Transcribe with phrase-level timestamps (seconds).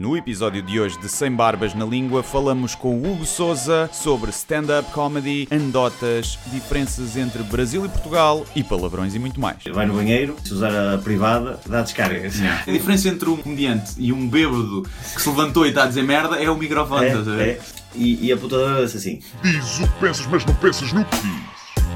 [0.00, 4.30] No episódio de hoje de Sem Barbas na Língua, falamos com o Hugo Souza sobre
[4.30, 9.58] stand-up comedy, anedotas, diferenças entre Brasil e Portugal e palavrões e muito mais.
[9.70, 12.30] Vai no banheiro, se usar a privada, dá descarga.
[12.66, 14.84] A diferença entre um comediante e um bêbado
[15.14, 17.48] que se levantou e está a dizer merda é o microfone, estás a É, ver?
[17.48, 17.60] é.
[17.94, 21.16] E, e a putadora disse assim: Diz o que pensas, mas não pensas no que
[21.18, 21.40] diz.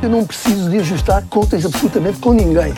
[0.03, 2.75] Eu não preciso de ajustar contas absolutamente com ninguém.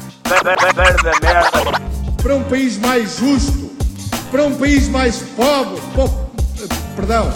[2.22, 3.65] para um país mais justo,
[4.30, 6.10] para um país mais pobre, po-
[6.94, 7.30] perdão,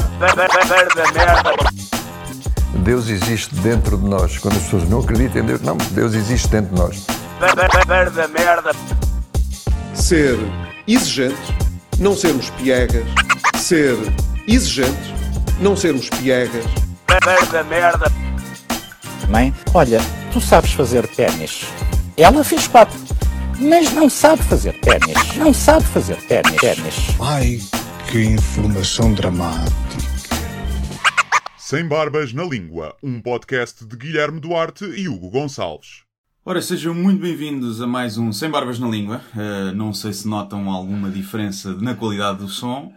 [2.83, 4.39] Deus existe dentro de nós.
[4.39, 7.07] Quando as pessoas não acreditam em Deus, não, Deus existe dentro de nós.
[9.95, 10.39] ser
[10.87, 11.37] exigente,
[11.99, 13.05] não sermos piegas,
[13.59, 13.97] ser
[14.49, 15.15] exigente,
[15.61, 16.65] não sermos piegas,
[19.29, 20.01] Mãe, olha,
[20.33, 21.65] tu sabes fazer ténis.
[22.17, 22.99] Ela fez quatro,
[23.61, 25.37] mas não sabe fazer ténis.
[25.37, 26.57] Não sabe fazer ténis.
[26.57, 26.95] ténis.
[27.21, 27.59] Ai,
[28.11, 29.77] que informação dramática.
[31.59, 36.03] Sem Barbas na Língua, um podcast de Guilherme Duarte e Hugo Gonçalves.
[36.45, 39.21] Ora, sejam muito bem-vindos a mais um Sem Barbas na Língua.
[39.35, 42.93] Uh, não sei se notam alguma diferença na qualidade do som,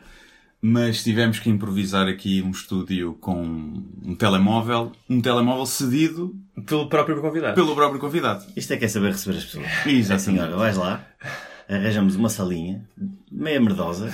[0.65, 6.33] mas tivemos que improvisar aqui um estúdio com um telemóvel, um telemóvel cedido
[6.65, 7.53] Pelo próprio convidado.
[7.53, 8.45] pelo próprio convidado.
[8.55, 9.65] Isto é que é saber receber as pessoas.
[9.85, 10.11] Exatamente.
[10.11, 11.05] É assim, olha, vais lá,
[11.67, 12.81] arranjamos uma salinha,
[13.29, 14.09] meia merdosa,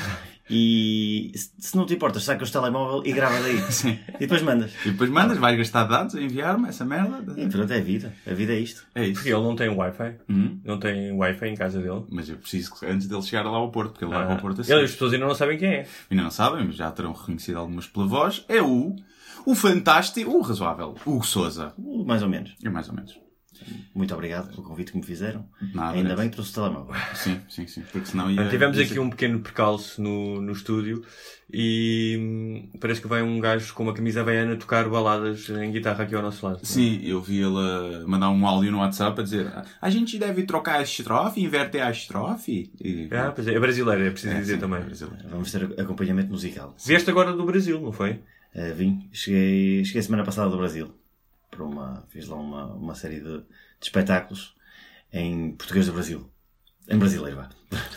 [0.50, 3.60] e se não te importas, sacas o telemóvel e grava daí.
[3.72, 3.98] Sim.
[4.16, 4.72] E depois mandas.
[4.86, 7.34] E depois mandas, vais gastar dados a enviar-me essa merda.
[7.40, 8.14] E pronto, é a vida.
[8.26, 8.86] A vida é isto.
[8.96, 9.14] É isso.
[9.16, 10.16] Porque ele não tem Wi-Fi.
[10.30, 10.60] Hum?
[10.64, 12.04] Não tem Wi-Fi em casa dele.
[12.10, 14.36] Mas eu preciso que antes dele chegar lá ao Porto, porque ele vai Ah, para
[14.36, 14.74] o Porto assim.
[14.74, 15.88] ele- as pessoas ainda não sabem quem é.
[16.10, 18.44] Ainda não sabem, mas já terão reconhecido algumas pela voz.
[18.50, 18.96] É o,
[19.46, 21.74] o fantástico, o razoável, Hugo Souza.
[22.06, 22.56] Mais ou menos.
[22.64, 23.18] É mais ou menos.
[23.94, 25.46] Muito obrigado pelo convite que me fizeram.
[25.74, 26.96] Nada, Ainda bem que trouxe o telemóvel.
[27.16, 27.84] Sim, sim, sim.
[27.92, 28.48] Porque senão ia...
[28.50, 31.04] Tivemos ia aqui um pequeno percalço no, no estúdio
[31.52, 36.04] e hum, parece que vai um gajo com uma camisa havaiana tocar baladas em guitarra
[36.04, 36.60] aqui ao nosso lado.
[36.64, 40.80] Sim, eu vi ele mandar um áudio no WhatsApp a dizer a gente deve trocar
[40.80, 42.72] a estrofe, inverter a estrofe.
[42.80, 43.08] E...
[43.12, 44.80] Ah, pois é, é brasileiro, é preciso É, dizer sim, também.
[44.80, 45.28] é.
[45.30, 46.76] Vamos ter acompanhamento musical.
[46.86, 48.20] Vieste agora do Brasil, não foi?
[48.56, 50.92] Uh, vim, cheguei, cheguei semana passada do Brasil.
[51.60, 53.46] Para uma, fiz lá uma, uma série de, de
[53.82, 54.56] espetáculos
[55.12, 56.30] em português do Brasil.
[56.88, 57.50] Em brasileiro, vá.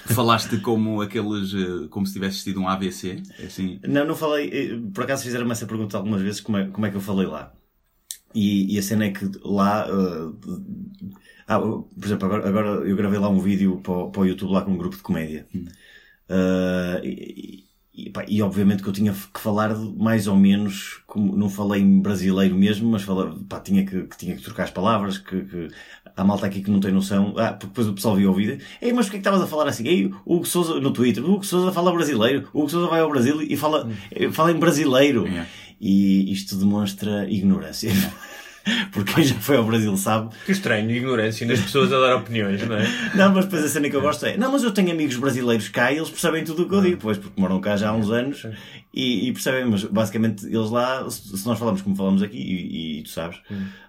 [0.06, 3.78] Falaste como aqueles, eh, como se tivesse tido um AVC, assim...
[3.87, 4.50] Não, não falei.
[4.53, 7.27] eh, Por acaso fizeram-me essa pergunta algumas vezes como é, como é que eu falei
[7.28, 7.55] lá.
[8.34, 9.87] E, e a cena é que lá.
[9.89, 10.49] eh,
[11.47, 14.53] ah, por exemplo, agora, agora eu gravei lá um vídeo para, o- para o YouTube
[14.53, 15.47] lá com um grupo de comédia.
[16.29, 17.65] Eh, e,
[17.95, 21.83] e, pá, e obviamente que eu tinha que falar mais ou menos, como não falei
[21.83, 25.43] em brasileiro mesmo, mas fala, pá, tinha, que, que tinha que trocar as palavras, que,
[25.43, 25.69] que
[26.17, 27.35] há malta aqui que não tem noção.
[27.37, 28.59] Ah, porque depois o pessoal viu o vídeo.
[28.81, 29.87] Ei, mas porquê é que estavas a falar assim?
[29.87, 33.01] Ei, o Hugo Souza, no Twitter, o Hugo Souza fala brasileiro, o Hugo Souza vai
[33.01, 35.27] ao Brasil e fala, eh, fala em brasileiro.
[35.79, 37.91] E isto demonstra ignorância.
[38.93, 40.34] Porque quem já foi ao Brasil sabe?
[40.47, 42.87] Que estranho, ignorância nas pessoas a dar opiniões, não é?
[43.15, 45.69] não, mas depois a cena que eu gosto é Não, mas eu tenho amigos brasileiros
[45.69, 46.99] cá e eles percebem tudo o que eu digo.
[47.00, 48.47] Pois, porque moram cá já há uns anos
[48.95, 53.03] e, e percebem, mas basicamente eles lá Se nós falamos como falamos aqui E, e
[53.03, 53.41] tu sabes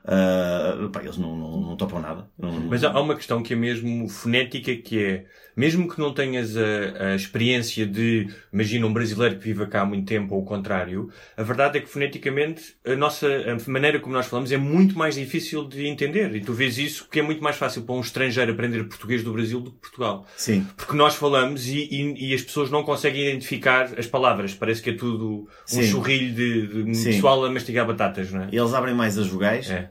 [0.05, 2.27] ah, pá, Eles não, não, não topam nada.
[2.37, 5.25] Não- Mas há uma questão que é mesmo fonética, que é,
[5.55, 9.85] mesmo que não tenhas a, a experiência de, imagina um brasileiro que viva cá há
[9.85, 14.13] muito tempo ou o contrário, a verdade é que foneticamente a nossa, a maneira como
[14.13, 16.35] nós falamos é muito mais difícil de entender.
[16.35, 19.31] E tu vês isso que é muito mais fácil para um estrangeiro aprender português do
[19.33, 20.25] Brasil do que Portugal.
[20.37, 24.53] Sim, Porque nós falamos e, e- e as pessoas não conseguem identificar as palavras.
[24.53, 25.83] Parece que é tudo um Sim.
[25.83, 28.47] churrilho de, de pessoal a mastigar batatas, não é?
[28.51, 29.89] eles abrem mais as vogais É.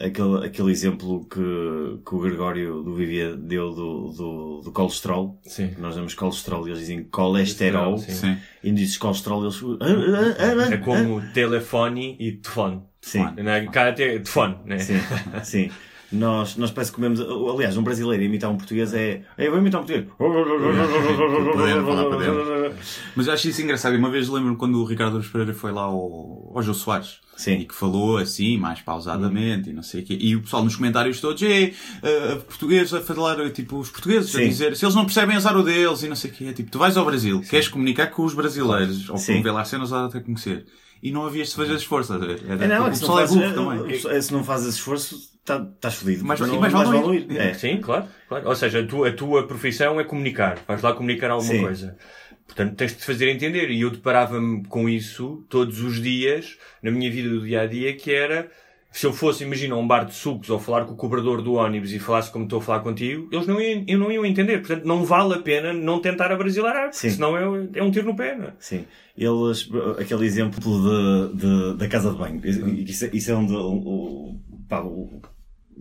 [0.00, 5.74] aquele, aquele exemplo que, que o Gregório do Vivia deu do, do, do colesterol Sim.
[5.78, 8.12] Nós damos colesterol e eles dizem colesterol Sim.
[8.12, 8.38] Sim.
[8.62, 9.60] E dizes colesterol eles...
[9.80, 9.86] ah,
[10.38, 12.82] ah, ah, É como telefone e telefone.
[13.00, 13.24] Sim.
[13.72, 14.78] Cá até telefone, né?
[14.78, 14.98] Sim,
[15.44, 15.70] sim.
[16.10, 17.20] Nós, nós parece que comemos.
[17.20, 19.20] Aliás, um brasileiro imitar um português é.
[19.36, 20.08] Eu vou imitar um português.
[23.14, 23.94] Mas eu acho isso engraçado.
[23.94, 27.18] E Uma vez lembro-me quando o Ricardo Aruz Pereira foi lá ao, ao Jô Soares.
[27.36, 27.58] Sim.
[27.58, 30.18] E que falou assim, mais pausadamente, e não sei o quê.
[30.20, 31.72] E o pessoal nos comentários todos, é,
[32.48, 34.48] português a falar, tipo, os portugueses a Sim.
[34.48, 36.44] dizer, se eles não percebem azar o deles, e não sei o quê.
[36.46, 39.26] É tipo, tu vais ao Brasil, queres comunicar com os brasileiros, ou Sim.
[39.34, 40.66] promover lá cenas ou até conhecer.
[41.00, 42.12] E não havias de fazer esforço.
[42.12, 44.16] Era, É, não, é o que se pessoal não, é burro também.
[44.16, 45.16] é, se não fazes esforço,
[45.48, 46.24] tá- estás fodido.
[46.24, 47.26] Mais- Não- mais vale não ir.
[47.36, 47.52] É.
[47.54, 48.48] Sim, claro, claro.
[48.48, 50.58] Ou seja, a tua, a tua profissão é comunicar.
[50.68, 51.62] Vais lá comunicar alguma Sim.
[51.62, 51.96] coisa.
[52.46, 53.70] Portanto, tens de te fazer entender.
[53.70, 57.94] E eu deparava-me com isso todos os dias, na minha vida do dia a dia,
[57.94, 58.48] que era
[58.90, 61.54] se eu fosse, imagina, a um bar de sucos ou falar com o cobrador do
[61.54, 64.58] ónibus e falasse como estou a falar contigo, eles não iam, eu não iam entender.
[64.58, 67.10] Portanto, não vale a pena não tentar abrasileirar, porque Sim.
[67.10, 68.52] senão é, é um tiro no pé, não é?
[68.58, 68.86] Sim.
[69.16, 69.68] Eles,
[70.00, 74.40] aquele exemplo de, de- da casa de banho, isso, é- isso é onde, o- o-
[74.66, 75.20] pá, o-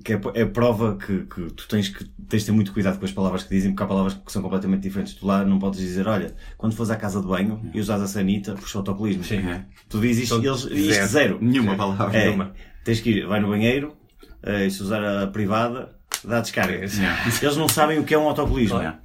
[0.03, 3.05] que é, é prova que, que tu tens que tens de ter muito cuidado com
[3.05, 5.13] as palavras que dizem, porque há palavras que são completamente diferentes.
[5.13, 8.07] Tu lá não podes dizer, olha, quando fores à casa de banho e usas a
[8.07, 9.23] sanita, puxa o autocolismo.
[9.23, 9.41] Sim.
[9.89, 11.38] Tu dizes isto, eles, isto zero.
[11.41, 12.17] Nenhuma palavra.
[12.17, 12.51] É, Nenhuma.
[12.83, 13.95] tens que ir, vai no banheiro,
[14.44, 16.75] eh, e se usar a privada, dá descarga.
[16.83, 17.01] É, sim.
[17.41, 18.79] Eles não sabem o que é um autocolismo.
[18.79, 18.97] Claro.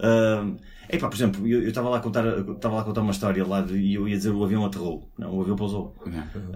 [0.00, 0.46] Ah,
[0.88, 3.64] epá, por exemplo, eu estava lá a contar, estava lá a contar uma história lá
[3.70, 5.08] e eu ia dizer o avião aterrou.
[5.18, 5.94] Não, o avião pousou.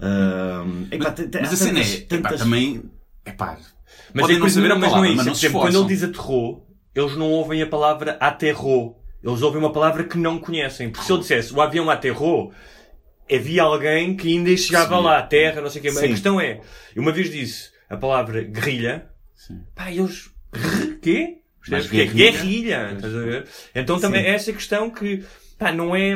[0.01, 2.83] Ah, epá, tem- tem- Mas há a cena tantas- é, epá, tantas- também,
[3.25, 3.57] epá,
[4.13, 5.17] Mas podem é não saber a mas não palavra, é isso.
[5.17, 9.03] mas Por não se exemplo, quando ele diz aterrou, eles não ouvem a palavra aterrou.
[9.23, 10.89] Eles ouvem uma palavra que não conhecem.
[10.89, 12.53] Porque se ele dissesse o avião aterrou,
[13.31, 15.03] havia alguém que ainda chegava Sim.
[15.03, 15.91] lá, terra, não sei o quê.
[15.91, 16.61] Mas a questão é,
[16.95, 19.61] eu uma vez disse a palavra guerrilha, Sim.
[19.75, 21.37] pá, eles, "Grr, quê?
[21.69, 21.89] Mas Percebes?
[21.89, 22.31] Que é guerrilha?
[22.31, 22.93] guerrilha.
[22.95, 23.47] Estás a ver?
[23.75, 24.27] Então também Sim.
[24.27, 25.23] é essa questão que,
[25.59, 26.13] pá, não é,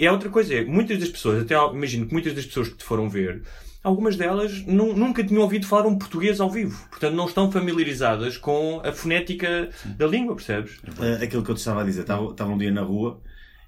[0.00, 0.54] é outra coisa.
[0.54, 3.42] É, muitas das pessoas, até imagino que muitas das pessoas que te foram ver,
[3.86, 6.76] algumas delas nu- nunca tinham ouvido falar um português ao vivo.
[6.90, 10.78] Portanto, não estão familiarizadas com a fonética da língua, percebes?
[10.98, 13.20] Ah, aquilo que eu te estava a dizer, estava, estava um dia na rua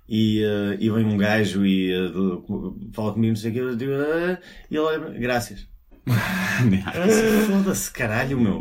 [0.09, 3.76] e, ah, e vem um gajo e do- fala comigo, não sei o que, eu
[3.76, 4.38] digo, ah,
[4.70, 5.67] e ele olha, mim, graças.
[7.47, 8.61] Foda-se, caralho, meu.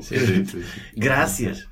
[0.95, 1.68] Graças.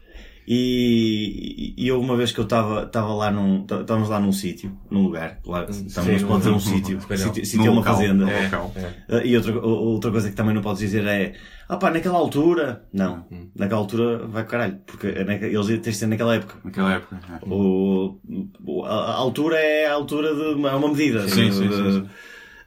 [0.48, 3.62] E, e eu, uma vez que eu estava estava lá num.
[3.64, 5.40] Estávamos lá num sítio, num lugar.
[5.46, 5.84] Lá, se
[6.26, 7.00] pode dizer um sítio.
[7.46, 8.26] Sítio, é uma fazenda.
[8.26, 8.74] no local.
[9.10, 11.34] Ah, E outra, outra coisa que também não podes dizer é.
[11.68, 12.84] Ah pá, naquela altura.
[12.94, 13.26] Não.
[13.56, 14.80] Naquela altura vai para caralho.
[14.86, 16.56] Porque é eles têm de ser naquela época.
[16.64, 17.20] Naquela época.
[17.42, 17.46] é.
[17.50, 18.20] O,
[18.66, 21.28] o- a, altura é a altura de uma, é uma medida.
[21.28, 22.10] Sim, de- sim, de- sim, sim.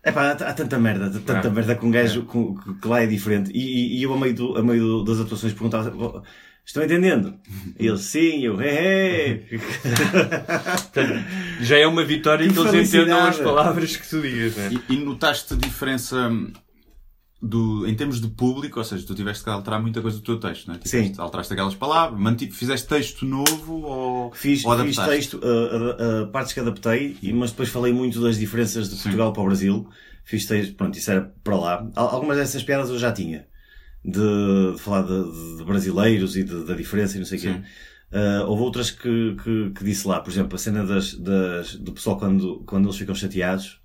[0.04, 3.02] Epá, há, há tanta merda, há tanta Ah, merda com um gajo com- que, lá
[3.02, 3.50] é diferente.
[3.52, 6.22] E, e- e eu, a meio, do- a meio do- das atuações, perguntava: "Oh,
[6.69, 7.35] Estão entendendo?
[7.81, 9.41] E eles, sim, eu, é,
[11.62, 14.70] já é uma vitória Que que, eles entendam as palavras que tu digas, né?
[14.88, 16.53] E, e notaste a diferença hum,
[17.41, 20.38] do, em termos de público, ou seja, tu tiveste que alterar muita coisa do teu
[20.38, 20.79] texto, não é?
[20.79, 21.23] Tiveste- Sim.
[21.23, 26.53] Alteraste aquelas palavras, manti- fizeste texto novo ou, Fiz, ou fiz texto, uh, uh, partes
[26.53, 29.88] que adaptei, e- mas depois falei muito das diferenças de Portugal para o Brasil.
[30.23, 31.88] Fiz texto, pronto, isso era para lá.
[31.97, 33.47] Al- Algumas dessas piadas eu já tinha.
[34.04, 37.62] De, de falar de, de brasileiros e da diferença e não sei o quê.
[38.10, 41.92] Uh, houve outras que, que, que disse lá, por exemplo, a cena das, das, do
[41.92, 43.82] pessoal quando, quando eles ficam chateados,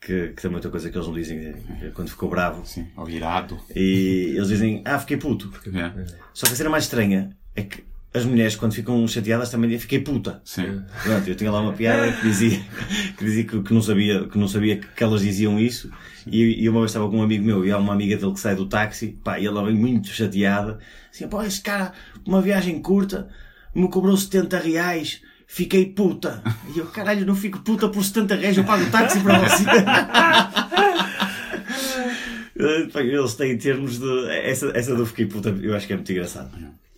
[0.00, 1.38] que, que também é outra coisa que eles não dizem,
[1.82, 2.66] é quando ficou bravo.
[2.66, 3.60] Sim, ou irado.
[3.74, 5.52] E eles dizem, ah, fiquei puto.
[5.66, 6.06] É.
[6.34, 9.82] Só que a cena mais estranha é que as mulheres, quando ficam chateadas, também dizem,
[9.82, 10.42] fiquei puta.
[10.44, 10.82] Sim.
[11.04, 12.60] Pronto, eu tinha lá uma piada que dizia,
[13.16, 15.90] que, dizia que, que não sabia, que não sabia que elas diziam isso.
[16.30, 18.40] E, e uma vez estava com um amigo meu e há uma amiga dele que
[18.40, 20.78] sai do táxi, pá, e ela vem muito chateada.
[21.12, 21.92] Assim, pá, esse cara,
[22.24, 23.28] uma viagem curta,
[23.74, 25.22] me cobrou 70 reais.
[25.46, 26.42] Fiquei puta.
[26.74, 29.64] E eu, caralho, não fico puta por 70 reais, eu pago o táxi para você.
[32.98, 34.30] Eles têm termos de.
[34.30, 36.50] Essa, essa do fiquei puta, eu acho que é muito engraçado.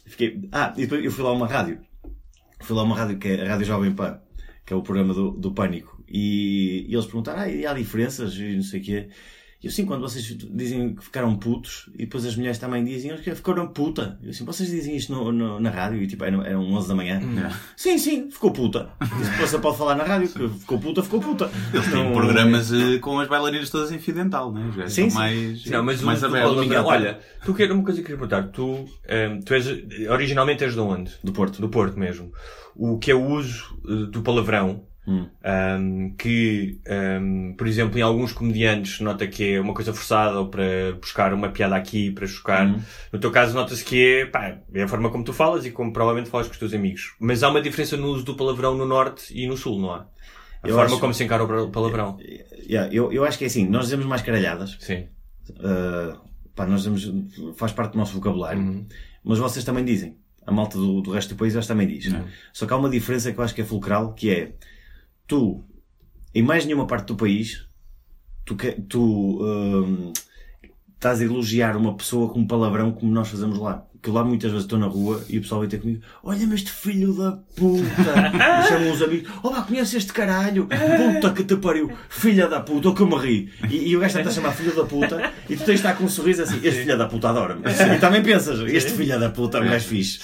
[0.04, 0.48] Fiquei...
[0.52, 1.78] Ah, e depois eu fui lá a uma rádio.
[2.60, 4.18] Fui lá a uma rádio que é a Rádio Jovem Pan,
[4.66, 6.01] que é o programa do, do Pânico.
[6.12, 9.08] E, e eles perguntaram, ah, e há diferenças e não sei o quê.
[9.62, 13.16] E eu assim, quando vocês dizem que ficaram putos, e depois as mulheres também dizem,
[13.16, 14.18] que ficaram puta.
[14.20, 16.02] Eu assim, vocês dizem isto no, no- na rádio?
[16.02, 17.20] E tipo, eram, eram 11 da manhã.
[17.76, 18.90] Sim, sim, ficou puta.
[19.18, 21.48] Disse, Você pode falar na rádio que ficou puta, ficou puta.
[21.72, 24.68] Eles têm Não- programas eh, com as bailarinas todas em fio dental, né?
[24.76, 25.16] Já Sim, sim.
[25.16, 26.60] mais, Não, mas mais o, tu, abertos.
[26.60, 28.50] Miguel, olha, tu quero uma coisa que queria perguntar.
[28.50, 29.64] Tu, ehm, tu és,
[30.10, 31.12] originalmente és de onde?
[31.22, 31.60] Do Porto.
[31.60, 32.32] Do Porto mesmo.
[32.74, 35.28] O que é o uso eh, do palavrão, Hum.
[35.42, 40.46] ehm, que, ehm, por exemplo, em alguns comediantes nota que é uma coisa forçada ou
[40.48, 42.66] para buscar uma piada aqui, para chocar.
[42.68, 42.80] Hum.
[43.12, 45.92] No teu caso nota-se que é, pá, é a forma como tu falas e como
[45.92, 47.14] provavelmente falas com os teus amigos.
[47.18, 50.06] Mas há uma diferença no uso do palavrão no Norte e no Sul, não há?
[50.62, 52.16] A Eu forma acho- como se encara o palavrão.
[52.68, 54.76] Yeah, eu, eu acho que é assim, nós dizemos mais caralhadas.
[54.78, 55.08] Sim.
[55.50, 56.16] Uh,
[56.54, 57.12] pá, nós dizemos,
[57.56, 58.60] faz parte do nosso vocabulário.
[58.62, 58.86] Uhum.
[59.24, 60.16] Mas vocês também dizem.
[60.46, 62.12] A malta do, do resto do país eles também diz.
[62.52, 64.52] Só que há uma diferença que eu acho que é fulcral, que é
[65.26, 65.64] tu,
[66.34, 67.66] em mais nenhuma parte do país,
[68.44, 68.56] tu,
[68.88, 70.12] tu hum,
[70.94, 73.86] estás a elogiar uma pessoa com um palavrão como nós fazemos lá.
[74.02, 76.70] Que lá muitas vezes estou na rua e o pessoal vem ter comigo, olha-me este
[76.72, 77.82] filho da puta.
[78.64, 80.66] e chamam uns amigos, olá, conheces este caralho?
[80.66, 83.50] Puta que te pariu, filha da puta, o que eu me ri.
[83.70, 85.94] E, e o gajo está a chamar filho da puta e tu tens de estar
[85.96, 87.62] com um sorriso assim, este filho da puta adora-me.
[87.62, 90.18] E também pensas, este filho da puta é um gajo fixe.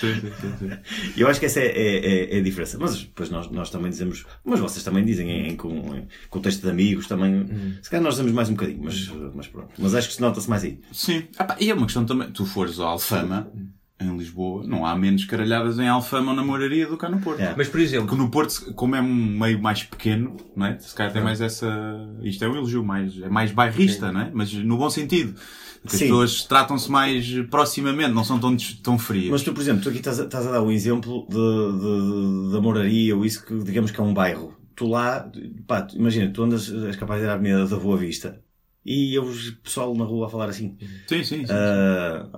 [1.17, 1.97] E eu acho que essa é, é,
[2.35, 2.77] é- é a diferença.
[2.81, 5.57] Mas depois nós, nós também dizemos, mas vocês também dizem em, em, em
[6.29, 7.47] contexto de amigos, também.
[7.83, 9.69] Se calhar nós dizemos mais um bocadinho, mas, mas pronto.
[9.79, 10.81] Mas acho que se nota-se mais aí.
[10.93, 11.25] Sim.
[11.39, 12.31] Ah, pá, e é uma questão também.
[12.31, 13.49] Tu fores ao Alfama,
[14.01, 17.19] em Lisboa, não há menos caralhadas em Alfama ou na Moraria do que cá no
[17.21, 17.41] Porto.
[17.41, 17.55] É.
[17.57, 20.79] Mas, por exemplo, Porque no Porto, como é um meio mais pequeno, não é?
[20.79, 21.69] Se calhar tem mais essa.
[22.23, 24.31] Isto é um elogio mais, é mais bairrista, não é?
[24.33, 25.35] Mas no bom sentido.
[25.85, 25.99] As Sim.
[26.07, 29.31] pessoas tratam-se mais proximamente, não são tão, tão frias.
[29.31, 32.47] Mas tu, por exemplo, tu aqui estás a, estás a dar um exemplo de, de,
[32.49, 34.55] de- da moraria ou isso que digamos que é um bairro.
[34.75, 35.31] Tu lá,
[35.67, 38.41] pá, imagina, tu andas, és capaz de ir à Avenida da Boa Vista
[38.85, 40.77] e eu vejo pessoal na rua a falar assim.
[41.07, 41.55] Sim, sim, sim.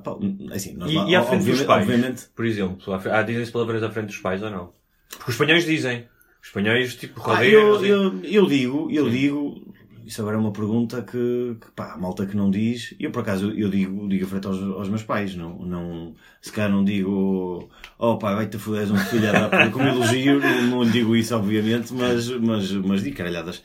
[0.02, 0.16] Pá,
[0.54, 1.86] assim, nós E, lá, e à frente dos pais?
[1.86, 4.72] obviamente Por exemplo, ah, dizem-se palavrões à frente dos pais ou não?
[5.08, 6.08] Porque os espanhóis dizem.
[6.40, 7.84] Os espanhóis, tipo, Ah, rodeiam.
[7.84, 9.69] eu, eu, eu digo, eu digo,
[10.10, 13.20] isso agora é uma pergunta que, que pá, a malta que não diz, eu por
[13.20, 16.84] acaso eu digo, digo a frente aos, aos meus pais, não, não, se calhar não
[16.84, 20.90] digo, oh pá, vai-te foder, és um filho da puta, como elogio, não, não lhe
[20.90, 23.62] digo isso obviamente, mas, mas, mas digo caralhadas.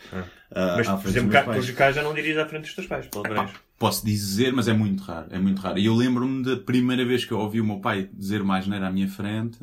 [0.51, 1.77] ah, Mas, à por frente exemplo, dos cá, meus pais.
[1.77, 3.51] cá já não dirias à frente dos teus pais, palavrões.
[3.77, 5.27] Posso dizer, mas é muito raro.
[5.31, 5.77] É muito raro.
[5.77, 8.87] E eu lembro-me da primeira vez que eu ouvi o meu pai dizer uma asneira
[8.87, 9.57] à minha frente,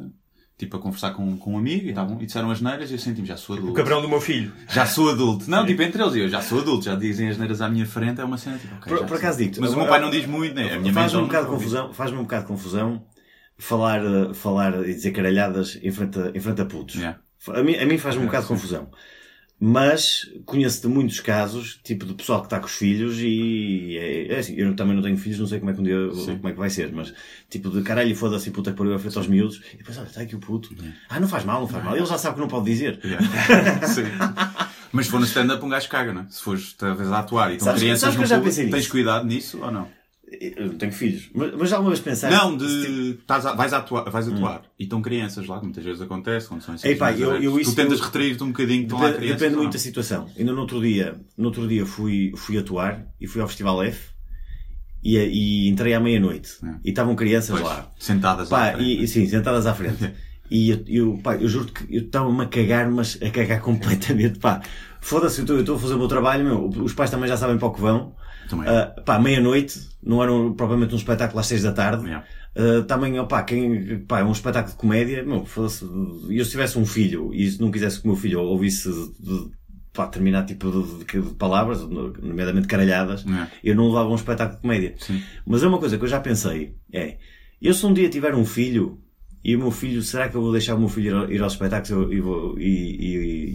[0.63, 3.27] tipo a conversar com, com um amigo, e, tavam, e disseram asneiras, e eu senti-me,
[3.27, 3.75] já sou O adulto.
[3.75, 4.53] cabrão do meu filho.
[4.69, 5.51] Já sou adulto.
[5.51, 8.25] Não, tipo entre eles, eu já sou adulto, já dizem asneiras à minha frente, é
[8.25, 10.55] uma cena tipo, ok, Por, por acaso digo Mas o meu pai não diz muito,
[10.55, 10.75] né?
[10.75, 13.05] A minha mãe Faz-me já um bocado confusão, faz-me um bocado de confusão
[13.59, 16.97] falar, eh, falar e dizer caralhadas em frente a, em frente a putos.
[16.97, 17.19] Yeah.
[17.49, 18.89] A mim, a mim faz-me um bocado de confusão.
[19.65, 24.35] Mas conheço de muitos casos, tipo de pessoal que está com os filhos e é,
[24.35, 26.49] é assim, eu também não tenho filhos, não sei como é que um dia, como
[26.49, 27.15] é que vai ser, mas
[27.49, 30.23] tipo de caralho foda-se puta que pariu a frente aos miúdos e depois olha, está
[30.23, 30.75] aqui o puto.
[31.09, 31.97] Ah, não faz mal, não faz mal.
[31.97, 32.99] Ele já sabe que não pode dizer.
[33.05, 33.87] Yeah.
[33.87, 34.03] Sim.
[34.91, 36.27] Mas se for no stand-up, um gajo caga, não é?
[36.29, 39.61] Se fores talvez a atuar e estão Sabes crianças sabes no público, tens cuidado nisso
[39.63, 39.87] ou não?
[40.41, 41.29] Eu não tenho filhos.
[41.35, 42.37] Mas, mas já alguma vez pensaste?
[42.37, 43.19] Não, de.
[43.21, 46.49] Estás a- vais a atuar, vais atuar e estão crianças lá, que muitas vezes acontece,
[46.49, 47.45] quando são Ei, pá, eu- abertos.
[47.59, 49.41] eu Tu tentas eu- retrair-te um bocadinho, estão lá Depende, crianças.
[49.41, 50.29] depende muito da situação.
[50.39, 54.11] Ainda no outro dia, no outro dia fui, fui atuar e fui ao Festival F
[55.03, 56.75] e, e entrei à meia-noite É.
[56.85, 57.91] e estavam crianças Pois, lá.
[57.99, 58.89] Sentadas Pá, à frente.
[58.89, 60.13] e, e sim, sentadas à frente.
[60.55, 64.39] E eu, eu, pá, eu juro que eu estava-me a cagar, mas a cagar completamente,
[64.39, 64.61] pá.
[65.05, 66.69] Foda-se, eu estou- a fazer o meu trabalho, meu.
[66.85, 68.15] Os pais também já sabem para o que vão.
[68.49, 68.69] Também.
[68.69, 72.05] Ah, pá, meia-noite, não era um- propriamente um espetáculo às seis da tarde.
[72.05, 72.25] Yeah.
[72.55, 75.85] Uh, também, opá, quem, pá, é um espetáculo de comédia, meu, fosse,
[76.29, 78.91] e eu se tivesse um filho e se não quisesse que o meu filho ouvisse
[79.19, 79.51] de,
[79.93, 83.51] pá, determinado tipo de, de- de palavras, nomeadamente caralhadas, Yeah.
[83.65, 84.95] eu não levava um espetáculo de comédia.
[84.99, 85.21] Sim.
[85.47, 87.17] Mas é uma coisa que eu já pensei, é,
[87.61, 89.01] eu se um dia tiver um filho,
[89.45, 91.53] e o meu filho, será que eu vou deixar o meu filho ir, ir aos
[91.55, 92.65] espetáculos e, vou, e,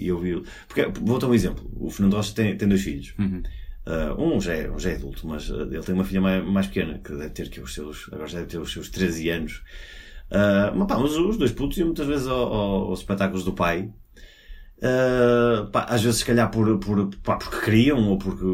[0.02, 0.42] e, e ouvir?
[0.68, 3.14] Porque, vou dar um exemplo, o Fernando Rocha tem, tem dois filhos.
[3.18, 3.42] Uhum.
[3.88, 6.44] Uh, um, já é, um já é adulto, mas uh, ele tem uma filha mais,
[6.46, 9.30] mais pequena, que deve ter que os seus, agora já deve ter os seus 13
[9.30, 9.64] anos.
[10.30, 13.54] Uh, mas pá, mas os dois putos iam muitas vezes ao- ao- aos espetáculos do
[13.54, 13.90] pai.
[14.80, 18.46] Uh, pá, às vezes se calhar por, por, pá, porque queriam, ou porque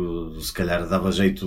[0.41, 1.45] se calhar dava jeito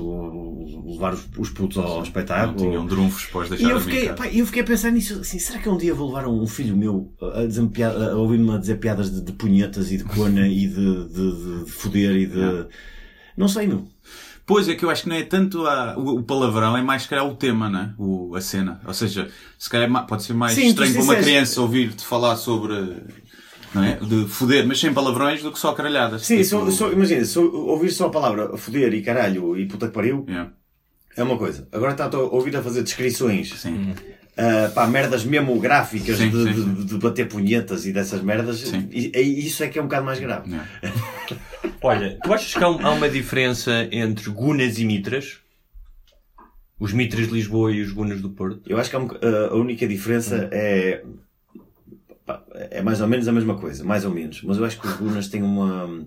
[0.87, 2.59] levar os, os putos ao Não espetáculo.
[2.59, 5.39] tinham drunfos para os E deixar eu fiquei, pá, eu fiquei a pensar nisso, assim,
[5.39, 7.41] será que um dia vou levar um filho meu a,
[8.11, 11.65] a ouvir-me a dizer piadas de, de punhetas e de cona e de, de, de,
[11.65, 12.67] de foder e de...
[13.35, 13.87] Não sei, meu.
[14.47, 17.03] Pois é que eu acho que não é tanto a- o, o palavrão, é mais
[17.03, 17.95] se calhar o tema, né?
[17.99, 18.81] O, a cena.
[18.87, 19.29] Ou seja,
[19.59, 22.75] se calhar é pode ser mais Sim, estranho para uma criança ouvir-te falar sobre,
[23.77, 23.97] não é?
[23.97, 26.27] De foder, mas sem palavrões do que só caralhadas.
[26.27, 29.87] Sim, Tipo, só, só, imagina, só ouvir só a palavra foder e caralho e puta
[29.87, 30.51] que pariu yeah.
[31.17, 31.69] é uma coisa.
[31.71, 33.51] Agora está a ouvir a fazer descrições.
[33.61, 33.95] Sim.
[34.37, 36.87] ah, pá, merdas mesmo gráficas Sim, de, sim, de- sim.
[36.87, 38.73] de bater punhetas e dessas merdas.
[38.91, 40.51] E, e isso é que é um bocado mais grave.
[41.83, 45.39] Olha, tu achas que há, há uma diferença entre Gunas e Mitras?
[46.79, 48.61] Os Mitras de Lisboa e os Gunas do Porto?
[48.67, 51.03] Eu acho que há um- a a única diferença é.
[52.27, 54.43] Pá, É mais ou menos a mesma coisa, mais ou menos.
[54.43, 56.07] Mas eu acho que os Gunas têm uma.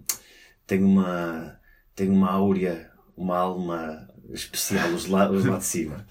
[0.67, 1.59] têm uma.
[1.95, 6.05] têm uma áurea, uma alma especial, os lá, os lá de cima.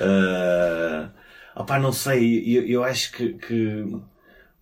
[0.00, 1.10] Ah,
[1.56, 3.84] opá, não sei, eu, eu acho que, que,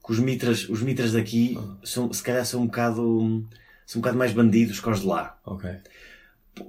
[0.05, 3.47] que os, mitras, os mitras daqui são, se calhar são um bocado.
[3.87, 5.39] são um bocado mais bandidos que os de lá.
[5.45, 5.71] Ok.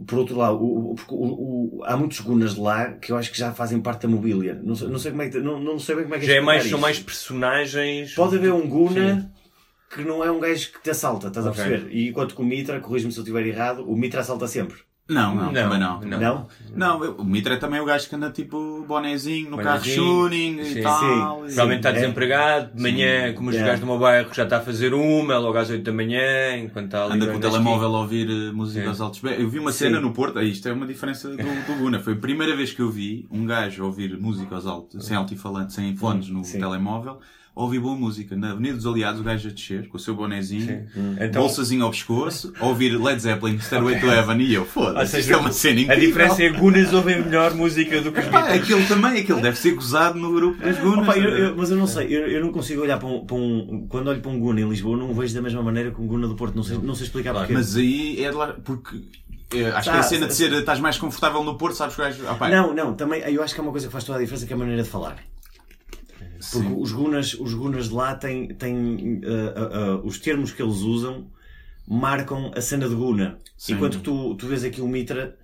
[0.07, 3.37] Por outro lado, o, o- o- há muitos gunas de lá que eu acho que
[3.37, 4.59] já fazem parte da mobília.
[4.63, 6.35] Não sei, não sei como é que, não, não sei bem como é que Já
[6.35, 8.15] é mais, são mais personagens.
[8.15, 9.31] Pode haver um guna
[9.93, 11.61] que não é um gajo que te assalta, estás Ok.
[11.61, 11.91] a perceber?
[11.93, 14.77] E enquanto que o Mitra, corrige-me se eu estiver errado, o Mitra assalta sempre.
[15.07, 16.01] Não, não, Não, também não.
[16.01, 16.19] não.
[16.19, 16.47] Não?
[16.75, 20.59] Não, eu- o Mitra é também o gajo que anda tipo bonezinho no carro tuning
[20.61, 20.99] e tal.
[20.99, 21.05] Sim.
[21.05, 21.93] e- Provavelmente está é.
[21.93, 23.59] desempregado, de manhã, como os É.
[23.63, 26.85] gajos do meu bairro, já está a fazer uma, logo às 8 da manhã, enquanto
[26.85, 27.13] está ali.
[27.13, 29.41] Anda com o telemóvel a ouvir eh, música aos altos berros.
[29.41, 29.77] Eu vi uma Sim.
[29.85, 31.99] cena no Porto, ah, isto é uma diferença do, do Guna.
[31.99, 35.15] Foi a primeira vez que eu vi um gajo a ouvir música aos altos, sem
[35.15, 36.57] altifalante, sem fones no Sim.
[36.57, 37.19] telemóvel,
[37.55, 38.35] a ouvir boa música.
[38.35, 40.87] Na Avenida dos Aliados, o gajo a descer, com o seu bonezinho,
[41.21, 45.31] Então- bolsazinho ao pescoço, a ouvir Led Zeppelin, Stairway to Heaven, e eu, foda-se, isto
[45.31, 46.07] é uma cena A incrível.
[46.07, 48.61] diferença é que Gunas ouvem melhor música do que os Beatles.
[48.63, 51.07] aquele também, aquele deve ser gozado no grupo das Gunas.
[51.07, 53.35] Opa, eu- eu- mas eu não sei, eu, eu não consigo olhar para um, para
[53.37, 56.01] um- Quando olho para um Guna em Lisboa, não o vejo da mesma maneira que
[56.01, 56.55] um Guna do Porto.
[56.55, 57.53] Não sei, não sei explicar porquê.
[57.53, 58.97] Mas aí é de lá, porque
[59.53, 62.01] eh, acho que Ah, a cena de ser, estás mais confortável no Porto, sabes que
[62.01, 64.17] o gajo, ah, Não, não, também eu acho que há uma coisa que faz toda
[64.17, 65.15] a diferença que é a maneira de falar.
[66.51, 66.75] Porque sim.
[66.77, 70.77] os gunas, os gunas de lá têm, têm ah, ah, ah, os termos que eles
[70.77, 71.27] usam
[71.87, 73.39] marcam a cena de guna.
[73.57, 73.73] Sim.
[73.73, 75.37] Enquanto que tu, tu vês aqui o Mitra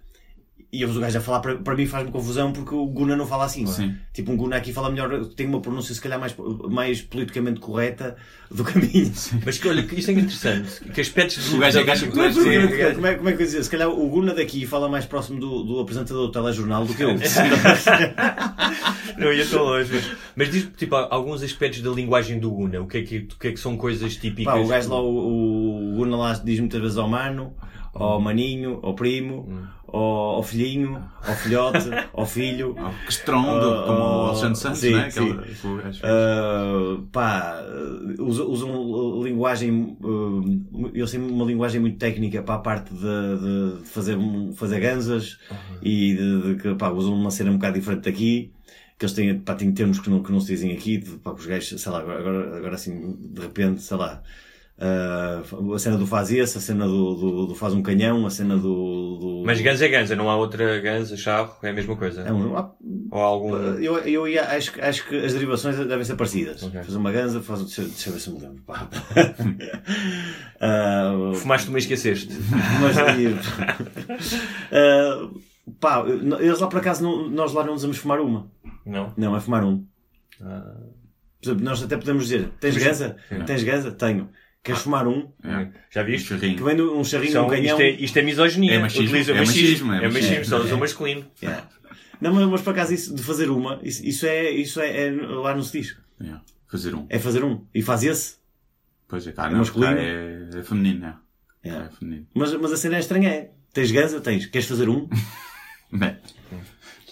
[0.74, 3.28] e eu o gajo a falar, para, para mim faz-me confusão porque o guna não
[3.28, 3.66] fala assim.
[3.68, 3.94] Sim.
[4.14, 6.34] Tipo, um guna aqui fala melhor, tem uma pronúncia se calhar mais,
[6.70, 8.16] mais politicamente correta
[8.50, 9.12] do que a minha.
[9.46, 10.82] Mas que olha, que isto é interessante.
[10.94, 11.56] Que aspectos de.
[11.56, 13.46] O gajo é gajo- Sim, Como é, sim, que- como, é, como é que eu
[13.46, 13.64] dizer?
[13.64, 17.04] Se calhar o Guna daqui fala mais próximo do, do apresentador do telejornal do que
[17.04, 17.10] eu.
[19.18, 19.92] Não ia tão longe.
[19.94, 22.82] Mas, mas diz tipo alguns aspectos da linguagem do Guna.
[22.82, 24.54] O que é que, o que, é que são coisas típicas?
[24.54, 27.54] Pá, o gajo lá, o, o Guna lá diz muitas vezes ao mano,
[27.94, 32.76] ao maninho, ao primo, ao, ao filhinho, ao filhote, ao filho.
[33.06, 35.10] que estrondo, Ah, como o ah, Alexandre Santos, sim, né?
[35.10, 35.38] sim.
[36.04, 37.64] Ah, pá,
[38.20, 43.00] usam, usam linguagem, uh, eles têm uma linguagem muito técnica para a parte de,
[43.82, 44.18] de fazer,
[44.56, 45.38] fazer ganzas
[45.82, 48.52] e de, de que, pá, usam uma cena um bocado diferente daqui.
[48.98, 51.34] Que eles têm, pá, têm termos que não, que não se dizem aqui, de, pá,
[51.34, 54.22] que os gajos, sei lá, agora, agora assim, de repente, sei lá,
[54.84, 55.42] ah,
[55.76, 58.58] a cena do faz esse, a cena do, do, do faz um canhão, a cena
[58.58, 59.18] do.
[59.20, 62.22] do Mas ganza é ganza, não há outra ganza, charro, é a mesma coisa.
[62.22, 62.72] é um, ah,
[63.12, 63.56] Ou algum.
[63.80, 66.64] eu, eu ia, acho, que- acho que as derivações devem ser parecidas.
[66.64, 66.82] Ok.
[66.82, 67.62] Faz uma ganza, faz.
[67.62, 68.64] Deixa, deixa eu ver se eu me lembro.
[70.64, 72.30] Ah, Fumaste uma e esqueceste.
[72.82, 72.98] mas.
[74.72, 75.30] ah,
[75.80, 76.04] pá,
[76.40, 78.48] eles lá por acaso, não- nós lá não usamos fumar uma.
[78.86, 79.14] Não?
[79.18, 79.86] Não, é fumar um.
[80.40, 83.16] Por exemplo, nós até podemos dizer: tens ganza?
[83.46, 83.92] Tens ganza?
[83.92, 84.30] Tenho.
[84.64, 85.32] Queres fumar um?
[85.44, 85.68] É.
[85.90, 86.30] Já viste?
[86.30, 86.56] Charrinho.
[86.58, 87.66] Que vem de um charrinho, São- um canhão.
[87.78, 88.74] isto, é, isto é misoginia.
[88.74, 89.62] É machismo, Utiliza é machismo.
[89.88, 91.26] machismo, é É machismo, só usa o masculino.
[91.42, 91.68] Yeah.
[92.22, 95.12] Não, mas, mas por acaso isso de fazer uma, isso, isso é, isso é, é-
[95.12, 95.98] lá não se diz.
[96.24, 96.36] É,
[96.70, 97.06] Fazer um.
[97.10, 97.66] É fazer um.
[97.74, 98.36] E faz esse.
[99.08, 99.96] Pois é, cá, É não, masculino?
[99.96, 101.68] cá é, é feminino, é.
[101.68, 101.88] Yeah.
[101.88, 102.28] É feminino.
[102.34, 103.30] Mas, mas a cena é estranha.
[103.30, 103.52] É.
[103.74, 104.22] Tens ganza?
[104.22, 104.46] Tens.
[104.46, 105.10] Queres fazer um?
[105.92, 106.16] Bem,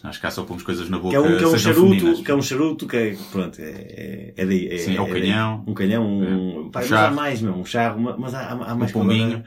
[0.04, 1.74] acho que cá só pomos coisas na boca Que é um, que é um sejam
[1.74, 2.20] charuto, femininas.
[2.22, 4.68] que é um charuto, que é, pronto, é, é, é daí.
[4.68, 5.22] É, Sim, é o daí.
[5.22, 5.64] canhão.
[5.68, 6.72] Um canhão, um, É.
[6.72, 9.44] pá, Um mas há mais, meu, um charro, ma- mas há, há, mais Um pombinho.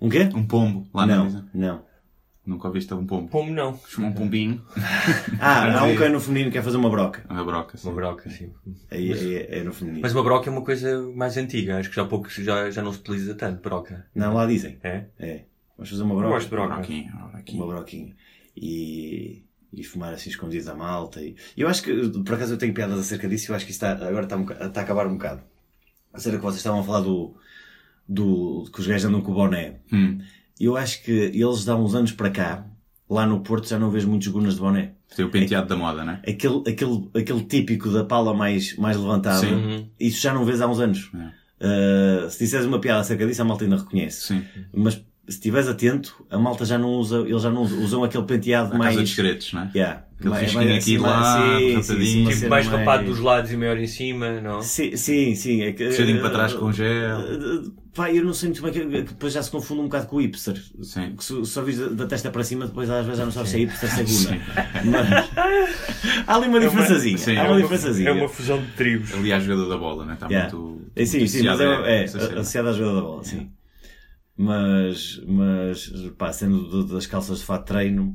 [0.00, 0.28] Um quê?
[0.34, 1.44] Um pombo, lá não não, dizem.
[1.54, 1.88] não.
[2.46, 3.28] Nunca ouviste um pombo.
[3.28, 3.78] Como não?
[3.86, 4.62] Chama um pombinho.
[5.38, 7.22] Ah, há um que é no feminino que quer fazer uma broca.
[7.28, 7.88] Uma broca, sim.
[7.88, 8.52] Uma broca, sim.
[8.90, 10.00] Aí é, é no feminino.
[10.02, 11.76] Mas uma broca é uma coisa mais antiga.
[11.78, 14.06] Acho que já pouco já, já não se utiliza tanto, broca.
[14.14, 14.78] Não, lá dizem.
[14.82, 15.04] É?
[15.18, 15.44] É.
[15.76, 16.34] Vamos fazer uma Eu broca.
[16.34, 16.74] gosto de broca.
[16.76, 17.64] Broquinho, broquinho.
[17.64, 18.16] Uma broquinha.
[18.56, 21.20] E, e fumar assim escondido à malta.
[21.20, 23.72] E, eu acho que, por acaso, eu tenho piadas acerca disso e eu acho que
[23.72, 25.42] isso está, agora está, um está a acabar um bocado.
[26.12, 27.36] A cena que vocês estavam a falar do,
[28.08, 29.80] do que os gajos andam com o boné.
[29.92, 30.18] Hum.
[30.58, 32.66] Eu acho que eles dá uns anos para cá,
[33.08, 34.92] lá no Porto já não vejo muitos gunas de boné.
[35.14, 36.20] Tem o penteado da moda, né?
[36.26, 39.90] Aquele, aquele, aquele típico da pala mais, mais levantada, Sim.
[39.98, 41.10] isso já não vês há uns anos.
[41.14, 41.38] É.
[41.60, 44.26] Uh, se disseres uma piada acerca disso, a malta ainda reconhece.
[44.26, 44.44] Sim.
[44.72, 48.24] Mas se estiveres atento, a malta já não usa, eles já não usam, usam aquele
[48.24, 48.90] penteado A mais.
[48.94, 49.70] casa dos segredos, né?
[49.74, 50.04] Yeah.
[50.18, 53.52] Aquele Mais- risquinho mais aqui e lá, sim, sim, uma Tipo mais rapado dos lados
[53.52, 54.60] e maior em cima, não?
[54.62, 55.62] Sim, sim, sim.
[55.62, 57.20] É que, eh, para trás com gel.
[57.20, 60.06] eh, Pá, eu não sei muito bem que, que depois já se confunde um bocado
[60.06, 60.56] com o hipster.
[60.82, 61.14] Sim.
[61.16, 63.56] Que se só vis da, testa para cima, depois às vezes já não sabes se
[63.56, 64.26] é hipster, se é Sim.
[64.26, 64.40] guna.
[64.84, 67.18] Mas há ali uma diferençazinha.
[67.18, 68.08] sim, há é uma uma- diferençazinha.
[68.08, 69.12] É uma fusão de tribos.
[69.14, 70.14] Ali à jogada da bola, né?
[70.14, 70.52] Está Yeah.
[70.56, 70.82] muito.
[70.94, 72.24] É, sim, sim, mas é, a é, cena.
[72.40, 73.50] associado à jogada da bola, sim.
[74.38, 78.14] Mas, mas, pá, sendo do- das calças de fato de treino,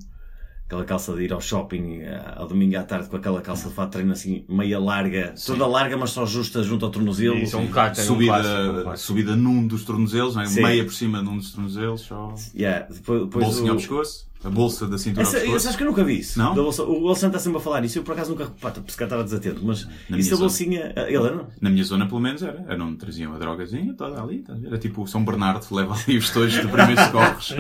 [0.66, 3.76] aquela calça de ir ao shopping eh, ao domingo à tarde com aquela calça de
[3.76, 7.36] fato de treino assim, meia larga, toda larga, mas só justa junto ao tornozelo.
[7.38, 8.98] Isso é um clássico, é subida, é um clássico.
[9.08, 10.46] subida num dos tornozelos, né?
[10.46, 10.62] Sim.
[10.64, 12.34] meia por cima num dos tornozelos, só.
[12.56, 15.78] Yeah, depois, depois Bolsinho o- ao pescoço, a bolsa da cintura Essa, ao pescoço.
[15.78, 16.38] que eu nunca vi isso.
[16.40, 16.54] Não?
[16.56, 17.98] Da bolsa- o Alexandre está sempre a falar isso.
[18.00, 18.48] Eu por acaso nunca.
[18.62, 20.94] Pá, se calhar estava desatento, mas Na isso da bolsinha.
[20.96, 21.48] ah, Ele era?
[21.62, 22.64] Na minha zona, pelo menos, era.
[22.68, 24.44] Era onde traziam a drogazinha toda ali.
[24.50, 24.68] a ver?
[24.68, 27.54] Era tipo o São Bernardo, leva ali os tojos de primeiros socorros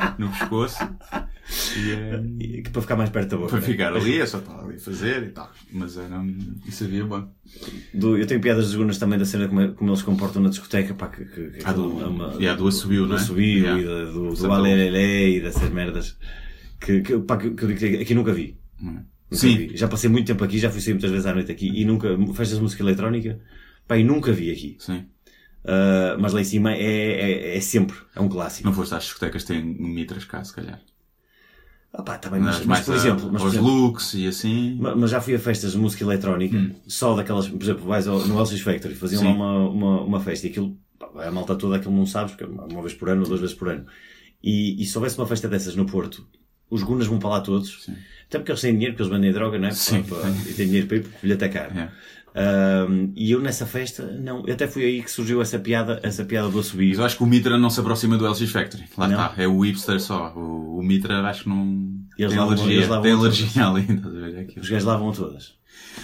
[0.00, 0.78] a no pescoço.
[1.76, 3.48] E, é, E que para ficar mais perto da boca.
[3.50, 3.66] para né?
[3.66, 5.50] ficar ali, é só estar ali a fazer e tal.
[5.72, 6.22] Mas era,
[6.66, 7.28] isso havia bom.
[7.92, 10.48] Do- eu tenho piadas dos Gunas também da cena como, é- como eles comportam na
[10.50, 13.16] discoteca, pá, que, que, que Ah, do- é uma- yeah, do assobio, do é?
[13.16, 13.80] assobio Yeah.
[13.80, 16.16] e da- do, do alelelé e dessas merdas
[16.80, 18.56] que, que, pá, que, que, aqui nunca vi.
[18.80, 19.56] Nunca Sim.
[19.56, 19.76] vi.
[19.76, 22.08] Já passei muito tempo aqui, já fui sair muitas vezes à noite aqui e nunca,
[22.34, 23.40] festas de música eletrónica,
[23.88, 24.76] pá, e nunca vi aqui.
[24.78, 25.06] Sim.
[25.64, 28.66] Ah, mas lá em cima é, é, é sempre, é um clássico.
[28.68, 30.80] Não foste às discotecas que têm mitras cá, se calhar.
[31.94, 34.14] Ah, pá, tá bem, mas, Mas mas por a- exemplo, mas, por aos exemplo looks
[34.14, 34.76] e assim.
[34.80, 36.72] Ma- Mas já fui a festas de música eletrónica, Hum.
[36.86, 39.28] só daquelas, por exemplo, vais ao, no LX Factory, faziam Sim.
[39.28, 42.44] lá uma, uma, uma festa e aquilo, pá, a malta toda, aquilo não sabes, porque
[42.44, 43.84] é uma vez por ano ou duas vezes por ano.
[44.42, 46.26] E, e se houvesse uma festa dessas no Porto,
[46.70, 47.86] os gunas vão para lá todos,
[48.26, 49.72] até porque eles têm dinheiro, porque eles vendem droga, não é?
[49.72, 50.02] Sim.
[50.04, 51.90] Para- para- e têm dinheiro para ir, porque o bilhete é
[52.34, 56.24] Ahm, e eu nessa festa, não, eu até foi aí que surgiu essa piada, essa
[56.24, 56.94] piada do Mas assobio.
[56.94, 58.84] eu acho que o Mitra não se aproxima do LX Factory.
[58.96, 59.20] Lá Não?
[59.26, 59.42] está.
[59.42, 60.32] É o hipster só.
[60.34, 61.92] O, o Mitra acho que não.
[62.18, 62.72] Eles tem vão- alergia.
[62.74, 63.86] eles tem alergia ali.
[64.56, 64.60] É.
[64.60, 65.54] Os gajos a todas.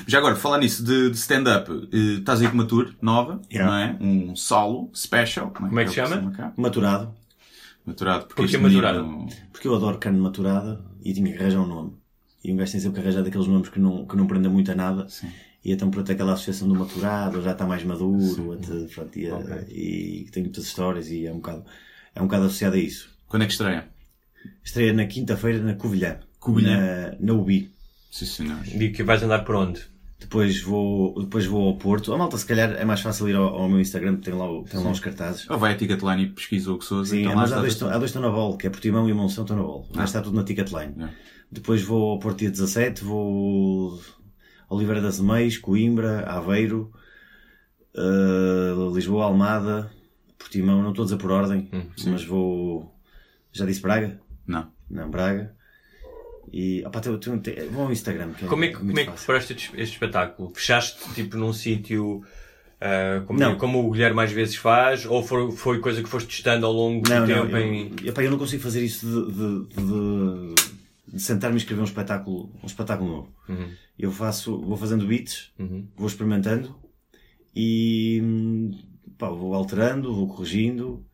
[0.06, 3.70] Já agora, falar nisso de, de stand-up, eh, estás aí com uma tour nova, Yeah.
[3.70, 3.96] não é?
[4.00, 5.50] Um solo, special.
[5.50, 6.32] Como é que é o chama?
[6.34, 6.52] chama?
[6.56, 7.14] Maturado,
[7.86, 8.26] Maturado.
[8.26, 9.02] Porque Porquê este maturado?
[9.06, 11.92] menino- porque eu adoro carne maturada e tinha que arranjar um nome.
[12.44, 14.70] E um gajo tem sempre que arranjar daqueles nomes que não, que não prendem muito
[14.70, 15.08] a nada.
[15.08, 15.28] Sim.
[15.64, 20.28] E então, pronto, aquela associação do maturado, já está mais maduro, até, pronto, e, e
[20.30, 21.64] tem muitas histórias e é um bocado,
[22.14, 23.10] é um bocado associado a isso.
[23.26, 23.88] Quando é que estreia?
[24.64, 26.20] Estreia na quinta-feira na Covilhã.
[26.38, 26.76] Covilhã.
[26.78, 27.72] Na, na UBI.
[28.10, 28.60] Sim, senhor.
[28.62, 29.80] Digo que vais andar por onde?
[30.18, 32.12] Depois vou, depois vou ao Porto.
[32.12, 34.46] A malta, se calhar, é mais fácil ir ao, ao meu Instagram, porque tem lá,
[34.64, 35.48] tem lá os cartazes.
[35.48, 37.04] Ou vai a Ticketline e pesquisa o que sou.
[37.04, 37.90] Sim, então lá mas há dois, tudo.
[37.90, 39.84] há dois estão na bola, que é Portimão e Monção estão na bola.
[39.90, 40.94] O resto está tudo na Ticketline.
[41.04, 41.08] É.
[41.50, 44.00] Depois vou ao Porto dia 17, vou
[44.68, 46.92] Oliveira das Meias, Coimbra, Aveiro,
[47.96, 49.90] eh, Lisboa, Almada,
[50.38, 52.94] Portimão, não estou a dizer por ordem, Hum, mas vou.
[53.52, 54.20] Já disse Braga?
[54.46, 54.68] Não.
[54.90, 55.54] Não, Braga.
[56.52, 58.32] E opa, tem, tem, tem, vou ao Instagram.
[58.32, 60.50] Que Como é, que- muito como é que preparaste este, este espetáculo?
[60.54, 62.22] Fechaste tipo num sítio
[62.80, 63.56] ah, como, Não.
[63.58, 65.04] como o Guilherme mais vezes faz?
[65.04, 67.56] Ou foi, foi coisa que foste testando ao longo do Não, não, tempo?
[67.56, 67.92] eu, em...
[68.04, 70.54] epá, eu não consigo fazer isso de, de, de-
[71.12, 73.34] de sentar-me e escrever um espetáculo, um espetáculo novo.
[73.48, 73.70] Uhum.
[73.98, 75.86] Eu faço, vou fazendo beats, Uhum.
[75.96, 76.76] vou experimentando
[77.54, 78.70] e hum,
[79.16, 81.04] pá, vou alterando, vou corrigindo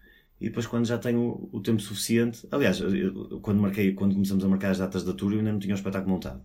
[0.40, 4.48] e depois quando já tenho o tempo suficiente, aliás, eu- quando marquei, quando começamos a
[4.48, 6.42] marcar as datas da tour, eu ainda não tinha o espetáculo montado.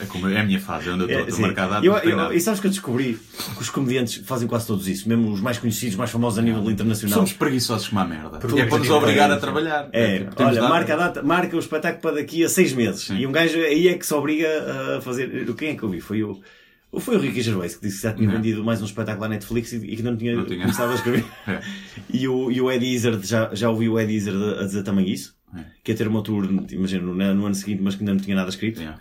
[0.00, 1.24] É, como, é a minha fase, é onde eu estou.
[1.24, 2.32] É, Estou marcado a Eu- eu-.
[2.32, 3.18] E sabes que eu descobri
[3.56, 6.68] que os comediantes fazem quase todos isso, mesmo os mais conhecidos, mais famosos a nível
[6.70, 7.14] internacional.
[7.18, 8.38] Somos preguiçosos como a merda.
[8.40, 9.88] Porque é para nos é obrigar a trabalhar.
[9.92, 13.02] É, tipo, temos olha, marca data, marca o espetáculo para daqui a seis meses.
[13.02, 13.18] Sim.
[13.18, 14.48] E um gajo aí é que se obriga
[14.96, 15.46] a fazer.
[15.54, 16.00] Quem é que eu vi?
[16.00, 16.40] Foi o.
[16.90, 18.34] ou Foi o Ricky Gervais que disse que já tinha Não.
[18.34, 20.62] vendido mais um espetáculo à Netflix e que não tinha, Não tinha.
[20.62, 21.24] começado a escrever.
[21.46, 21.60] É.
[22.12, 25.08] E o, e o Eddie Izzard, já, já ouvi o Eddie Izzard a dizer também
[25.08, 25.36] isso.
[25.56, 25.60] É.
[25.84, 28.34] Que ia ter uma tour, imagino, no, no ano seguinte, mas que ainda não tinha
[28.36, 28.80] nada escrito.
[28.80, 29.00] Yeah.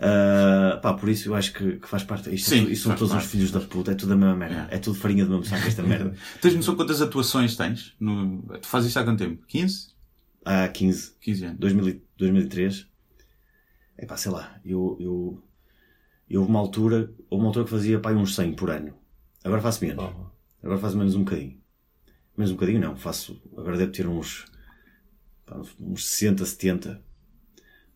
[0.00, 2.32] Ah, pá, por isso eu acho que, que faz parte.
[2.32, 3.24] Isto, Sim, isto são todos parte.
[3.26, 4.54] uns filhos da puta, é tudo a mesma merda.
[4.54, 4.74] Yeah.
[4.74, 6.14] É tudo farinha do mesmo saco esta merda.
[6.40, 7.94] Tens noção quantas atuações tens?
[7.98, 8.42] No...
[8.60, 9.44] Tu fazes isto há quanto tempo?
[9.46, 9.88] 15?
[10.44, 11.58] Há 15, 15 anos.
[11.58, 12.86] 2000, e- 2003.
[13.96, 15.42] É pá, sei lá, eu, eu,
[16.30, 18.94] eu houve uma altura, houve uma altura que fazia pá, uns 100 por ano.
[19.42, 20.04] Agora faço menos.
[20.62, 21.58] Agora faço menos um bocadinho.
[22.36, 24.44] Menos um bocadinho não, faço, agora devo ter uns,
[25.44, 27.02] pá, uns 60, 70.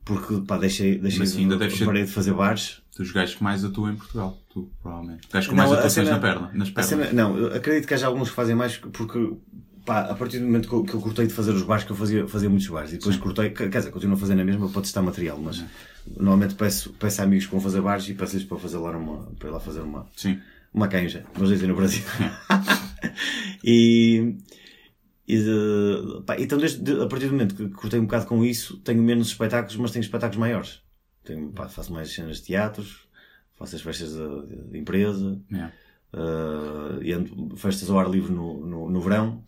[0.05, 2.81] Porque, pá, deixei, deixei Mas ainda deve ser- parei de fazer bares.
[2.97, 4.37] Dos gajos que mais atuam em Portugal.
[4.53, 5.27] Tu, provavelmente.
[5.33, 6.87] Gajos com Não, mais a atuações cena- na perna, nas a pernas.
[6.89, 9.33] cena- não, eu acredito que haja alguns que fazem mais porque,
[9.87, 11.93] pá, a partir do momento que eu, que eu cortei de fazer os bares, que
[11.93, 14.69] eu fazia, fazia muitos bares, e depois cortei, quer dizer, continuo a fazer na mesma
[14.69, 15.65] para testar material, mas
[16.17, 19.27] normalmente peço, peço a amigos que vão fazer bares e peço-lhes para fazer lá uma,
[19.39, 20.39] para ir lá fazer uma, Sim.
[20.75, 22.03] uma canja, nós dizem no Brasil.
[23.65, 24.37] e,
[25.27, 28.45] e, de- pá, então desde, de- a partir do momento que cortei um bocado com
[28.45, 30.83] isso, tenho menos espetáculos, mas tenho espetáculos maiores.
[31.25, 33.07] Tenho, pá, faço mais cenas de teatros,
[33.57, 35.73] faço as festas de, de empresa, Yeah.
[36.15, 39.43] Uh, e ando- festas ao ar livre no, no, no verão,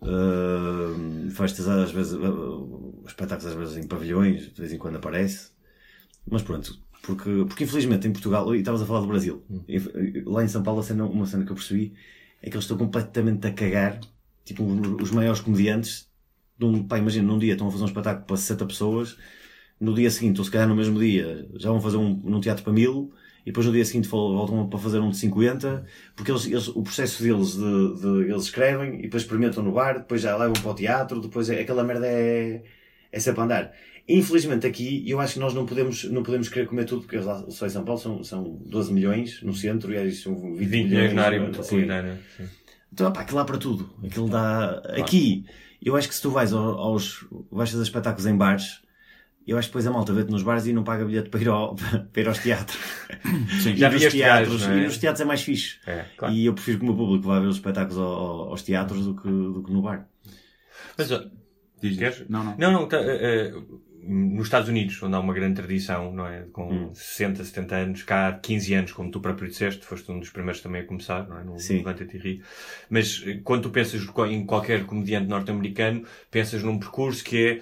[0.00, 5.52] Uh, festas às vezes, uh, espetáculos às vezes em pavilhões, de vez em quando aparece,
[6.30, 10.44] mas pronto, porque, porque infelizmente em Portugal, e estavas a falar do Brasil, e- lá
[10.44, 10.82] em São Paulo
[11.12, 11.94] uma cena que eu percebi
[12.42, 14.00] é que eles estão completamente a cagar,
[14.44, 14.64] tipo
[15.00, 16.10] os, maiores comediantes,
[16.58, 19.16] de um, pá, imagina, num dia estão a fazer um espetáculo para 60 pessoas,
[19.80, 22.62] no dia seguinte, ou se calhar no mesmo dia, já vão fazer um, num teatro
[22.62, 26.30] para mil, e depois no dia seguinte vol- voltam para fazer um de 50, porque
[26.30, 30.20] eles, eles- o processo deles, de, de- eles escrevem, e depois experimentam no bar, depois
[30.20, 32.62] já levam para o teatro, depois é, aquela merda é,
[33.10, 33.72] é sempre a andar.
[34.08, 37.44] Infelizmente aqui, eu acho que nós não podemos, não podemos querer comer tudo, porque lá,
[37.50, 40.88] só em São Paulo são, são 12 milhões no centro, e aí são 20, 20
[40.88, 41.46] milhões na área sim.
[41.46, 42.20] metropolitana.
[42.36, 42.48] sim.
[42.92, 43.90] Então, pá, aquilo dá para tudo.
[44.04, 44.82] Aquilo dá.
[45.00, 45.44] Aqui,
[45.80, 47.24] eu acho que se tu vais ao- aos.
[47.50, 48.82] vais fazer espetáculos em bares,
[49.46, 51.48] eu acho que depois a malta vê-te nos bares e não paga bilhete para ir,
[51.48, 51.74] ao,
[52.12, 52.78] para ir aos teatros.
[53.62, 53.76] Sim.
[53.76, 54.82] Já vi este teatros, gajo, é?
[54.82, 55.78] e nos teatros é mais fixe.
[55.86, 56.34] É, claro.
[56.34, 59.06] E eu prefiro que o meu público vá ver os espetáculos ao- ao- aos teatros
[59.06, 60.06] do que, do que no bar.
[60.98, 61.08] Mas,
[61.82, 61.98] Diz.
[61.98, 62.24] Queres?
[62.28, 62.56] Não, não.
[62.56, 63.52] Não, não, tá, eh,
[64.04, 66.46] nos Estados Unidos, onde há uma grande tradição, não é?
[66.52, 66.94] Com Hum.
[66.94, 70.60] 60, 70 anos, cá há 15 anos, como tu próprio disseste, foste um dos primeiros
[70.60, 71.44] também a começar, não é?
[71.44, 71.56] No.
[71.76, 72.42] Levanta-te e Ri.
[72.90, 77.60] Mas eh, quando tu pensas em qualquer comediante norte-americano, pensas num percurso que é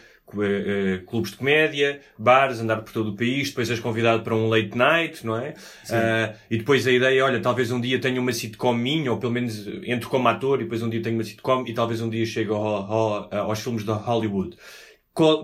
[1.06, 4.76] clubes de comédia, bares, andar por todo o país, depois és convidado para um late
[4.76, 5.54] night, não é?
[5.90, 9.32] Ah, e depois a ideia, olha, talvez um dia tenha uma sitcom minha, ou pelo
[9.32, 12.24] menos entro como ator, e depois um dia tenho uma sitcom, e talvez um dia
[12.26, 12.58] chegue ao-
[12.92, 14.56] ao- aos filmes de Hollywood.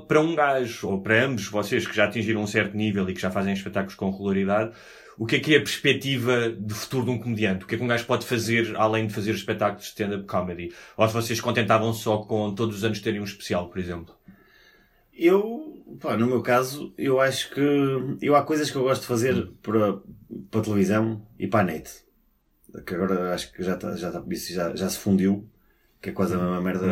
[0.08, 3.20] Para um gajo, ou para ambos vocês que já atingiram um certo nível e que
[3.20, 4.72] já fazem espetáculos com regularidade,
[5.18, 7.64] o que é que é a perspectiva de futuro de um comediante?
[7.64, 10.72] O que é que um gajo pode fazer além de fazer espetáculos de stand-up comedy?
[10.96, 14.14] Ou se vocês contentavam só com todos os anos terem um especial, por exemplo?
[15.16, 17.60] Eu, pá, no meu caso, eu acho que
[18.20, 19.94] eu há coisas que eu gosto de fazer para,
[20.50, 21.90] para a televisão e para a net.
[22.84, 25.48] Que agora acho que já, tá, já, tá, isso já, já se fundiu.
[26.02, 26.86] Que é quase a mesma merda.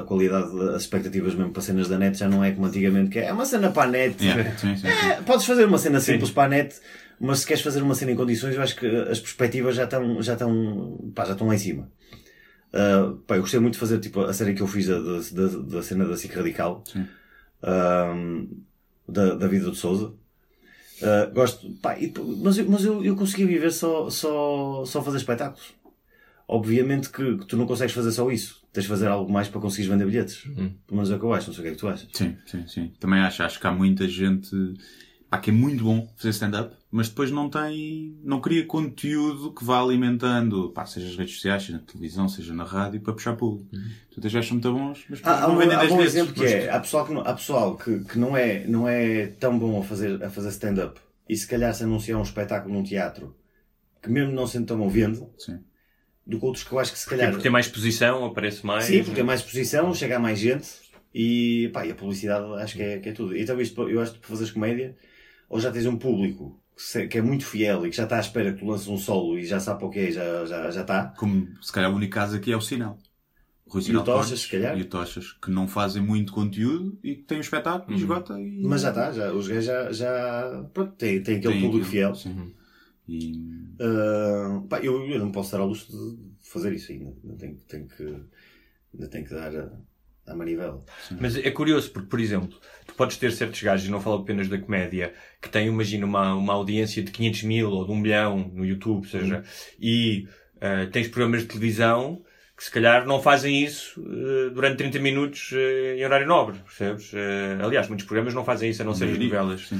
[0.00, 3.20] A qualidade, as expectativas mesmo para cenas da net já não é como antigamente, que
[3.20, 4.22] é, é uma cena para a net.
[4.22, 4.88] Yeah, sim, sim, sim.
[4.88, 6.74] É, podes fazer uma cena simples para a net,
[7.20, 10.20] mas se queres fazer uma cena em condições, eu acho que as perspectivas já estão,
[10.20, 11.88] já estão, pá, já estão lá em cima.
[12.72, 15.18] Ah, pá, eu gostei muito de fazer tipo, a série que eu fiz da, da,
[15.32, 17.06] da, da cena da SIC Radical, Sim.
[17.62, 18.46] Ahm,
[19.08, 20.12] da, da vida de Souza.
[21.02, 25.18] Ah, gosto, pá, e- mas, eu, mas eu, eu consegui viver só, só, só fazer
[25.18, 25.72] espetáculos.
[26.46, 28.62] Obviamente que, que tu não consegues fazer só isso.
[28.72, 30.38] Tens de fazer algo mais para conseguires vender bilhetes.
[30.38, 32.08] Pelo menos é o que eu acho, não sei o que é que tu achas.
[32.12, 32.92] Sim, sim, sim.
[32.98, 34.50] Também acho, acho que há muita gente
[35.30, 39.64] pá, que é muito bom fazer stand-up, mas depois não tem, não cria conteúdo que
[39.64, 43.36] vá alimentando, pá, seja nas redes sociais, seja na televisão, seja na rádio, para puxar
[43.36, 43.68] público.
[44.10, 46.14] Tu tens gajos muito bons, mas Há, não um, vendem há 10 um vezes.
[46.14, 48.88] exemplo que Mas- é, há pessoal, que, não- há pessoal que, que não, é, não
[48.88, 52.72] é tão bom a fazer, a fazer stand-up e se calhar se anunciar um espetáculo
[52.74, 53.36] num teatro
[54.02, 55.58] que mesmo não sendo tão bom vende, Sim.
[56.26, 57.28] do que outros que eu acho que se calhar...
[57.30, 58.84] porque tem mais exposição, aparece mais.
[58.84, 60.68] Sim, porque tem mais exposição, chega a mais gente
[61.14, 63.36] e, pá, e a publicidade acho que é, que é tudo.
[63.36, 64.96] Então isto, eu acho que para fazeres comédia,
[65.48, 66.60] ou já tens um público
[67.08, 69.38] que, é muito fiel e que já está à espera que tu lances um solo
[69.38, 71.12] e já sabe para o que é, já, já, já está.
[71.18, 72.98] Como, se calhar, o único caso aqui é o Sinal.
[73.66, 74.78] O Rui E Sinal o Tochas, se calhar.
[74.78, 78.40] E o Tochas, que não fazem muito conteúdo e que têm um espetáculo e esgota
[78.40, 78.62] e...
[78.62, 82.14] Mas já está, já, os gajos já, já pronto, tem, tem aquele Tem público fiel.
[82.14, 82.54] sim.
[83.08, 83.42] E...
[83.80, 87.14] Ah, pá, eu, eu não posso dar ao luxo de fazer isso ainda.
[87.24, 88.02] Ainda tenho, tenho que,
[88.94, 89.70] ainda tenho que dar a,
[90.28, 90.84] a manivela.
[91.20, 94.48] Mas é curioso, porque, por exemplo, tu podes ter certos gajos, e não falo apenas
[94.48, 98.50] da comédia, que têm, imagina, uma, uma audiência de 500 mil ou de 1 milhão
[98.54, 99.42] no YouTube, seja,
[99.80, 100.28] e
[100.60, 102.22] ah, tens programas de televisão
[102.58, 107.12] que se calhar não fazem isso eh, durante 30 minutos eh, em horário nobre, percebes?
[107.14, 109.70] Eh, aliás, muitos programas não fazem isso a não ser as novelas.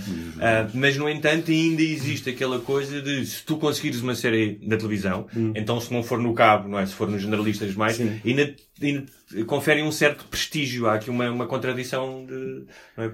[0.41, 4.77] Ah, mas, no entanto, ainda existe aquela coisa de se tu conseguires uma série na
[4.77, 6.87] televisão, então se não for no cabo, não é?
[6.87, 8.21] Se for nos generalistas mais, Sim.
[8.25, 9.07] ainda, ainda
[9.47, 10.87] conferem um certo prestígio.
[10.87, 12.65] Há aqui uma, uma contradição de.
[12.97, 13.13] Não é?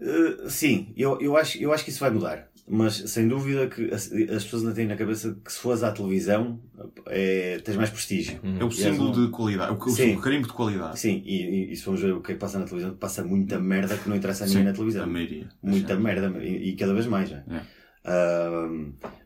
[0.00, 2.47] Uh, sim, eu, eu, acho, eu acho que isso vai mudar.
[2.70, 5.90] Mas sem dúvida que as, as pessoas ainda têm na cabeça que se fores à
[5.90, 6.60] televisão
[7.06, 8.38] é, tens mais prestígio.
[8.60, 10.16] É o símbolo um- de qualidade, o, Sim.
[10.16, 10.98] o carimbo de qualidade.
[10.98, 13.24] Sim, e, e, e se formos ver o que é que passa na televisão, passa
[13.24, 15.04] muita merda que não interessa a ninguém Sim, na televisão.
[15.04, 15.48] a maioria.
[15.62, 17.30] Muita merda, e, e cada vez mais.
[17.30, 17.38] já.
[17.50, 17.60] É.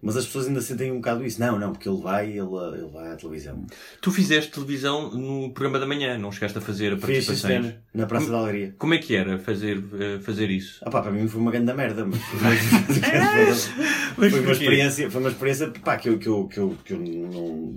[0.01, 1.40] Mas as pessoas ainda sentem um bocado isso.
[1.40, 3.64] Não, não, porque ele vai, ele, ele vai à televisão.
[4.01, 7.64] Tu fizeste televisão no programa da manhã, não chegaste a fazer Fiz participações.
[7.64, 8.75] sistema na Praça da Alegria.
[8.79, 10.81] Como é que era fazer, eh, fazer isso?
[10.85, 12.21] Ah pá, para mim foi uma grande merda, mas
[14.16, 16.92] foi, foi uma experiência, foi uma experiência pá, que eu, que eu, que eu, que
[16.95, 17.75] eu não.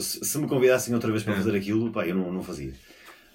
[0.00, 2.72] Se, se me convidassem outra vez para fazer aquilo, pá, eu não, não fazia.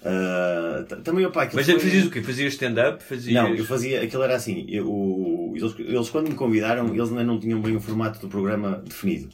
[0.04, 2.22] Ah, também, aquilo Mas foi- fazias o quê?
[2.22, 3.02] Fazias stand-up?
[3.02, 3.34] Fazias...
[3.34, 7.24] Não, eu fazia, aquilo era assim, eu- o- eles, eles quando me convidaram, eles ainda
[7.24, 9.28] não tinham bem o formato do programa definido.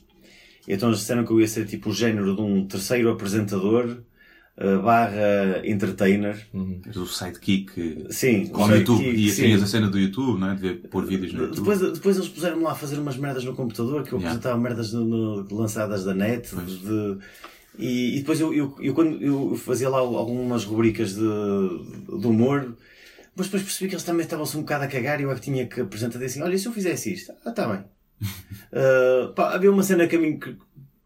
[0.69, 3.99] Então eles disseram que eu ia ser tipo o género de um terceiro apresentador
[4.57, 6.37] ah, barra entertainer.
[6.87, 8.99] És o sidekick Sim, com o YouTube.
[8.99, 9.43] sidekick, E sim.
[9.45, 10.55] tinhas a cena do YouTube, não é?
[10.55, 11.59] De ver- pôr vídeos no YouTube.
[11.59, 14.29] Depois, depois eles puseram-me lá a fazer umas merdas no computador, que eu Yeah.
[14.39, 15.05] apresentava merdas no-
[15.43, 16.55] no- lançadas da net.
[16.55, 17.19] de-
[17.79, 22.77] e, e depois eu, eu, eu quando eu fazia lá algumas rubricas de, de humor,
[23.35, 25.41] mas depois percebi que eles também estavam-se um bocado a cagar e eu é que
[25.41, 27.33] tinha que apresentar assim, olha, se eu fizesse isto?
[27.45, 27.85] Ah, está bem.
[28.73, 30.57] Ah, pá, havia uma cena que a mim que,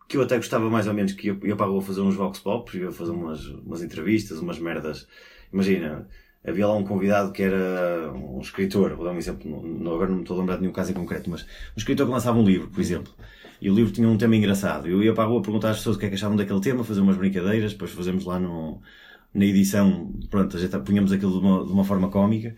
[0.09, 2.39] que eu até gostava mais ou menos, que eu, eu pá, vou fazer uns vox
[2.39, 5.07] pops, ia fazer umas, umas entrevistas, umas merdas.
[5.53, 6.09] Imagina,
[6.45, 10.17] havia lá um convidado que era um escritor, vou dar um exemplo, não, agora não
[10.17, 12.45] me estou a lembrar de nenhum caso em concreto, mas um escritor que lançava um
[12.45, 13.13] livro, por exemplo.
[13.61, 14.87] E o livro tinha um tema engraçado.
[14.89, 16.85] Eu ia para a rua perguntar às pessoas o que é que achavam daquele tema,
[16.85, 18.81] fazer umas brincadeiras, depois fazemos lá no,
[19.33, 22.55] na edição, pronto, a gente punhamos aquilo de uma, de uma forma cómica.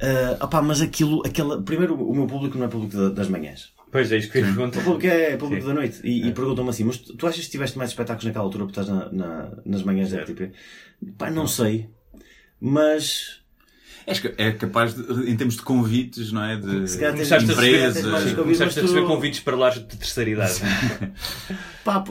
[0.00, 3.72] Uh, opá, mas aquilo, aquela, primeiro o meu público não é público da- das manhãs.
[3.90, 4.80] Pois é, isso que eu ia perguntar.
[4.80, 5.68] O público é público Sim.
[5.68, 6.00] da noite.
[6.04, 8.88] E, e perguntam-me assim, mas tu achas que tiveste mais espetáculos naquela altura porque estás
[8.96, 10.52] na, na- nas manhãs da RTP?
[11.16, 11.88] Pá, não sei.
[12.60, 13.37] Mas
[14.36, 16.56] é capaz de, em termos de convites, não é?
[16.56, 20.54] De Se a receber, Empresas, convites, começaste a receber convites para lares de terceira idade.
[21.84, 22.04] Pá,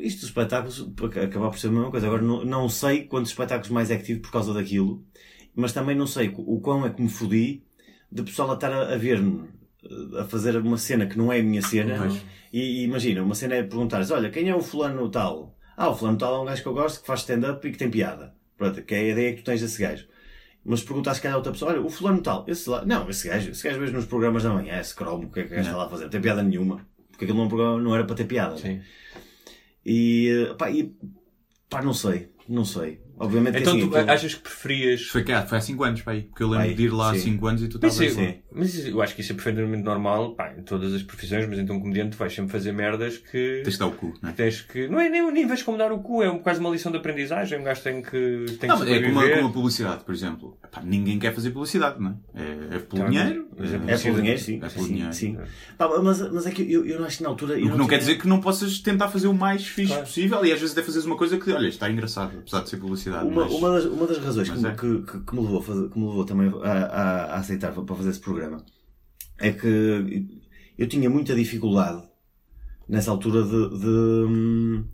[0.00, 0.88] isto dos espetáculos
[1.22, 2.06] acaba por ser a mesma coisa.
[2.06, 5.04] Agora não, não sei quantos espetáculos mais é que tive por causa daquilo,
[5.54, 7.62] mas também não sei o quão é que me fodi
[8.10, 9.48] de pessoal a estar a, a ver-me
[10.18, 12.08] a fazer uma cena que não é a minha cena.
[12.52, 15.56] E, e imagina, uma cena é perguntares: olha, quem é o fulano tal?
[15.76, 17.78] Ah, o fulano tal é um gajo que eu gosto, que faz stand-up e que
[17.78, 18.34] tem piada.
[18.56, 20.06] Pronto, que é a ideia que tu tens desse gajo.
[20.68, 23.28] Mas perguntas se calhar a outra pessoa, olha, o fulano tal, esse lá, não, esse
[23.28, 25.56] gajo, esse gajo vejo nos programas da manhã, esse cromo, o que é que o
[25.56, 26.04] gajo está lá a fazer?
[26.04, 26.84] Não tem piada nenhuma.
[27.10, 28.56] Porque aquilo não, é programa, não era para ter piada.
[28.56, 28.82] Sim.
[29.84, 30.92] E, pá, e,
[31.70, 33.00] pá, não sei, não sei.
[33.18, 35.02] Obviamente Então assim, tu aquilo- achas que preferias.
[35.06, 36.22] Foi, cá, foi há 5 anos, pá, aí.
[36.22, 37.20] Porque eu lembro Pai, de ir lá há sim.
[37.20, 38.26] 5 anos e tu estavas isso- lá.
[38.26, 38.34] Sim.
[38.52, 41.76] mas eu acho que isso é perfeitamente normal pá, em todas as profissões, mas então,
[41.76, 43.60] um comediante, tu vais sempre fazer merdas que.
[43.64, 44.32] Tens de dar o cu, não é?
[44.32, 44.86] Tens que.
[44.88, 46.98] Não é nem, nem vejo como dar o cu, é um- quase uma lição de
[46.98, 47.58] aprendizagem.
[47.58, 48.10] Um gajo tem que.
[48.60, 50.58] Tem Não, que mas é como como a publicidade, por exemplo.
[50.64, 52.40] Epá, ninguém quer fazer publicidade, não é?
[52.42, 53.48] É, é pelo Tá, dinheiro.
[53.58, 54.56] é É pelo dinheiro, sim.
[54.62, 55.12] É pelo sim, dinheiro.
[55.14, 55.38] sim.
[55.78, 57.58] Pá, mas, mas é que eu, eu acho que na altura.
[57.58, 60.02] eu O que não quer dizer que não possas tentar fazer o mais fixe Claro.
[60.06, 62.76] possível e às vezes até fazeres uma coisa que, olha, está engraçado, apesar de ser
[62.76, 63.05] publicidade.
[63.10, 63.52] Uma, mas...
[63.52, 64.74] uma, das, uma das razões que, mas é.
[64.76, 67.96] que, que, que me levou, fazer, que me levou também a, a, a aceitar para
[67.96, 68.64] fazer esse programa
[69.38, 70.26] é que
[70.78, 72.02] eu tinha muita dificuldade
[72.88, 74.84] nessa altura de, de,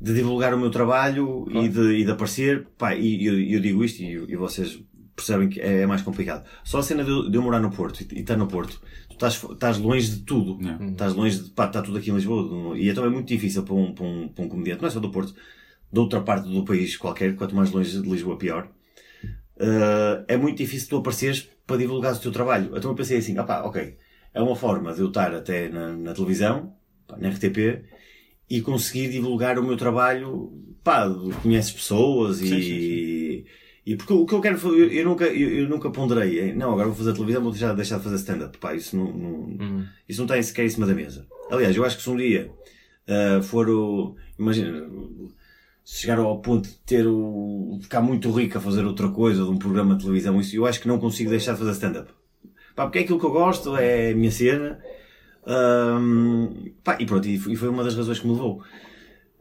[0.00, 2.66] de divulgar o meu trabalho e, de, e de aparecer.
[2.76, 4.82] Pá, e eu, eu digo isto e, e vocês
[5.14, 6.44] percebem que é, mais complicado.
[6.64, 9.42] Só a cena de, eu- morar no Porto e, e estar no Porto, tu estás,
[9.42, 10.58] estás longe de tudo.
[10.62, 10.86] Yeah.
[10.86, 11.50] Estás longe de.
[11.50, 12.76] Pá, está tudo aqui em Lisboa.
[12.78, 15.00] E então é muito difícil para um, para um, para um comediante, não é só
[15.00, 15.34] do Porto,
[15.92, 18.68] de outra parte do país qualquer, quanto mais longe de Lisboa, pior.
[19.56, 22.76] Uh, é muito difícil tu apareceres para divulgar o teu trabalho.
[22.76, 23.96] Então eu pensei assim, opá, ok,
[24.32, 26.74] é uma forma de eu estar até na, na televisão,
[27.06, 27.84] pá, na RTP,
[28.48, 30.52] e conseguir divulgar o meu trabalho,
[30.84, 31.08] pá,
[31.42, 32.46] conheces pessoas e...
[32.46, 33.44] Sim,
[33.84, 36.72] E porque o que eu quero eu, eu nunca, eu, eu nunca ponderei, eh, não,
[36.72, 38.58] agora vou fazer televisão, vou deixar, deixar de fazer stand-up.
[38.58, 39.56] Pá, isso não, não-
[40.08, 41.26] isso não está sequer em cima da mesa.
[41.50, 42.50] Aliás, eu acho que se um dia
[43.08, 44.14] ah, for o.
[44.38, 44.86] Imagina,
[45.90, 47.76] chegar ao ponto de ter o.
[47.78, 50.66] de ficar muito rico a fazer outra coisa, de um programa de televisão, isso, eu
[50.66, 52.12] acho que não consigo deixar de fazer stand-up.
[52.76, 54.78] Pá, porque é aquilo que eu gosto, é a minha cena.
[55.46, 58.62] Ahm, pá, e pronto, e foi e foi uma das razões que me levou.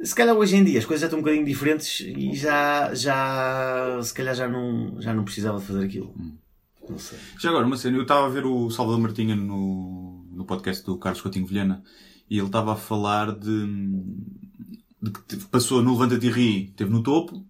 [0.01, 3.99] Se calhar hoje em dia as coisas já estão um bocadinho diferentes e já, já,
[4.01, 6.15] se calhar já não, já não precisava de fazer aquilo.
[6.89, 7.17] Não sei.
[7.37, 10.97] Já agora, uma cena, eu estava a ver o Salvador Martinha no, no podcast do
[10.97, 11.83] Carlos Coutinho Vilhena
[12.29, 13.65] e ele estava a falar de,
[15.01, 17.45] de que passou no Levanta-te e Ri, esteve no topo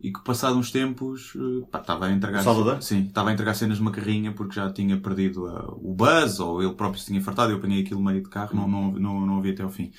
[0.00, 2.82] e que passado uns tempos eh, pá, estava a entregar Salvador?
[2.82, 6.62] sim, estava a entregar cenas numa carrinha porque já tinha perdido a- o buzz ou
[6.62, 9.36] ele próprio se tinha fartado, eu apanhei aquilo meio de carro, não, não, não, não
[9.36, 9.92] ouvi até ao fim.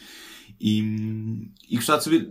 [0.59, 2.29] E, e gostava de saber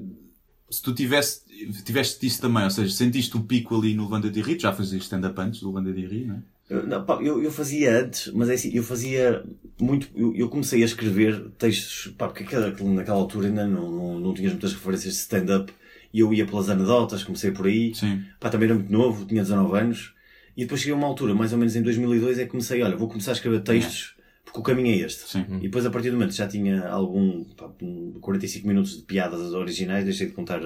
[0.71, 1.43] se tu tivesse,
[1.85, 4.73] tiveste isso também, ou seja, sentiste o pico ali no Levanta-te e Ri, tu já
[4.73, 6.43] fazias stand-up antes do Levanta-te e Ri, não é?
[6.69, 9.43] Eu, não, pá, eu, eu fazia antes, mas é assim, eu fazia
[9.81, 10.09] muito.
[10.15, 14.35] Eu, eu comecei a escrever textos, pá, porque aquela- naquela altura ainda não, não, não
[14.35, 15.73] tinhas muitas referências de stand-up
[16.13, 17.95] e eu ia pelas anedotas, comecei por aí.
[17.95, 18.23] Sim.
[18.39, 20.15] Pá, também era muito novo, tinha 19 anos.
[20.57, 22.97] E depois cheguei a uma altura, mais ou menos em 2002, é que comecei, olha,
[22.97, 25.29] vou começar a escrever textos, porque o caminho é este.
[25.31, 25.47] Sim.
[25.59, 29.03] E depois, a partir do momento que já tinha algum, pá, um 45 minutos de
[29.05, 30.61] piadas originais, deixei de contar,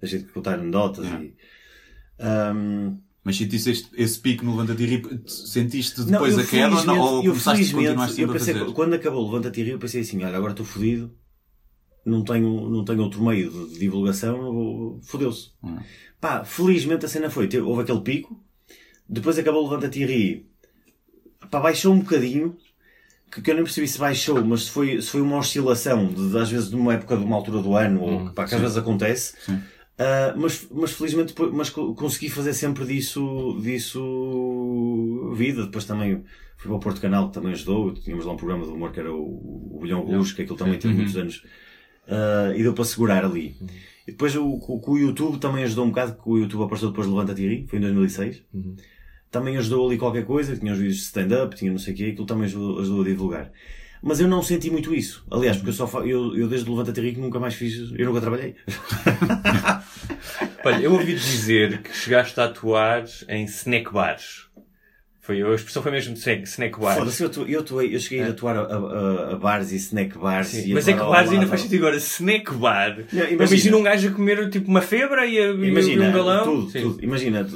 [0.00, 1.24] deixei de contar anedotas Yeah.
[1.24, 1.34] e.
[2.20, 6.74] Ahm, Mas sentiste este, esse pico no Levanta-te e sentiste Não, depois eu a queda
[6.74, 8.72] ou, não, ou eu começaste continuar eu a fazer?
[8.72, 11.12] Quando acabou o Levanta-te e Rio, eu pensei assim, olha, agora estou fodido,
[12.06, 15.50] não tenho, não tenho outro meio de, divulgação, fodeu-se.
[15.62, 15.76] Hum.
[16.18, 18.42] Pá, felizmente a cena foi, houve aquele pico,
[19.06, 20.46] depois acabou o Levanta-te e
[21.50, 22.56] pá, baixou um bocadinho,
[23.30, 26.38] que, que eu nem percebi se baixou, mas se foi, se foi uma oscilação, de,
[26.38, 28.78] às vezes de uma época de uma altura do ano, ou pá, que às vezes
[28.78, 29.60] acontece, Sim.
[29.98, 35.64] Ah, mas, mas felizmente mas co- consegui fazer sempre disso, disso vida.
[35.64, 36.22] Depois também
[36.56, 37.92] fui para o Porto Canal, que também ajudou.
[37.94, 40.94] Tínhamos lá um programa de humor que era o, o Bilhão que aquilo também teve
[40.94, 41.42] muitos anos.
[42.08, 43.56] Ah, e deu para segurar ali.
[44.06, 47.06] E depois o, com o YouTube também ajudou um bocado, que o YouTube apareceu depois
[47.06, 48.42] do Levanta Tiri, foi em 2006.
[49.30, 52.04] Também ajudou ali qualquer coisa, tinha os vídeos de stand-up, tinha não sei o quê,
[52.06, 53.52] aquilo também ajudou, ajudou a divulgar.
[54.02, 55.26] Mas eu não senti muito isso.
[55.30, 58.06] Aliás, porque eu só eu, eu desde o Levanta Tiri que nunca mais fiz, eu
[58.06, 58.54] nunca trabalhei.
[60.64, 64.46] Olha, eu ouvi dizer que chegaste a atuar em snack bars.
[65.20, 66.98] Foi, a expressão foi mesmo de snack, bars.
[66.98, 70.46] Foda-se, eu, eu, eu cheguei a atuar a, a- a bares e snack bars.
[70.48, 71.96] Sim, e mas é que bars ainda faz sentido agora.
[71.98, 72.96] Snack bar.
[72.96, 73.76] Não, Imagina, imagina.
[73.76, 76.44] um gajo a comer tipo uma febra e, a, e Imagina, um galão.
[76.44, 77.04] tudo, tudo.
[77.04, 77.46] Imagina,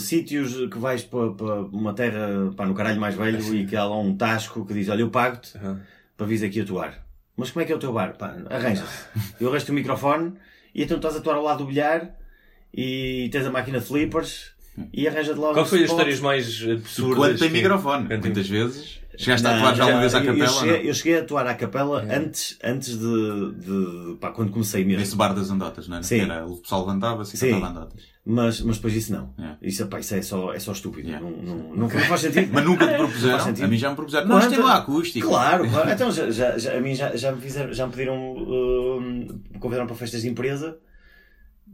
[0.00, 3.84] sítios que vais para, para uma terra, pá, no caralho mais velho e que há
[3.84, 5.80] lá um tasco que diz, olha, eu pago-te Aham.
[6.16, 7.06] para vires aqui atuar.
[7.40, 8.18] Mas como é que é o teu bar?
[8.18, 9.06] Pá, arranja-se.
[9.40, 10.34] Eu arranjo o microfone
[10.74, 12.14] e então estás a atuar ao lado do bilhar
[12.72, 14.52] e tens a máquina de flippers
[14.92, 17.16] e arranja-te lá Qual foi as histórias mais absurdas?
[17.16, 18.06] Quando tem que- microfone.
[18.06, 19.00] Quando tem- Muitas vezes.
[19.18, 20.38] Chegaste a Não, atuar já uma vez à capela?
[20.44, 20.84] Eu cheguei, não?
[20.84, 25.00] eu cheguei a atuar à capela antes, antes de, de pá, quando comecei mesmo.
[25.00, 26.02] Nesse bar das andotas, não é?
[26.02, 26.20] Sim.
[26.20, 27.50] Era, o pessoal levantava-se e Sim.
[27.50, 28.02] cantava andotas.
[28.24, 29.34] Mas, mas depois isso não.
[29.38, 29.58] Yeah.
[29.60, 31.08] Isso, pá, isso é só, é só estúpido.
[31.08, 31.26] Yeah.
[31.28, 32.48] Não, não, não, não faz sentido.
[32.52, 33.40] Mas nunca te Não propuseram?
[33.40, 33.64] sentido.
[33.64, 34.26] A mim já me propuseram.
[34.28, 35.28] Nós Quando- temos lá acústico.
[35.28, 35.90] Claro, claro.
[35.90, 39.58] Então, já, já, já- a mim já, já, me fizeram, já me pediram, hum, me
[39.58, 40.78] convidaram para festas de empresa,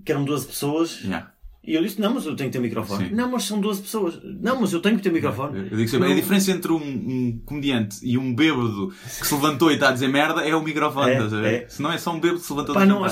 [0.04, 1.30] que eram 12 pessoas, Yeah.
[1.66, 3.08] E eu disse, não, mas eu tenho que ter microfone.
[3.08, 3.14] Sim.
[3.14, 4.20] Não, mas são 12 pessoas.
[4.22, 5.68] Não, mas eu tenho que ter microfone.
[5.70, 8.88] Eu digo sempre, a diferença entre um, um comediante e um bêbado
[9.18, 11.64] que se levantou e está a dizer merda é o microfone, É, estás a ver?
[11.64, 11.68] é.
[11.68, 13.02] Se não é só um bêbado que se levantou Pá, a não,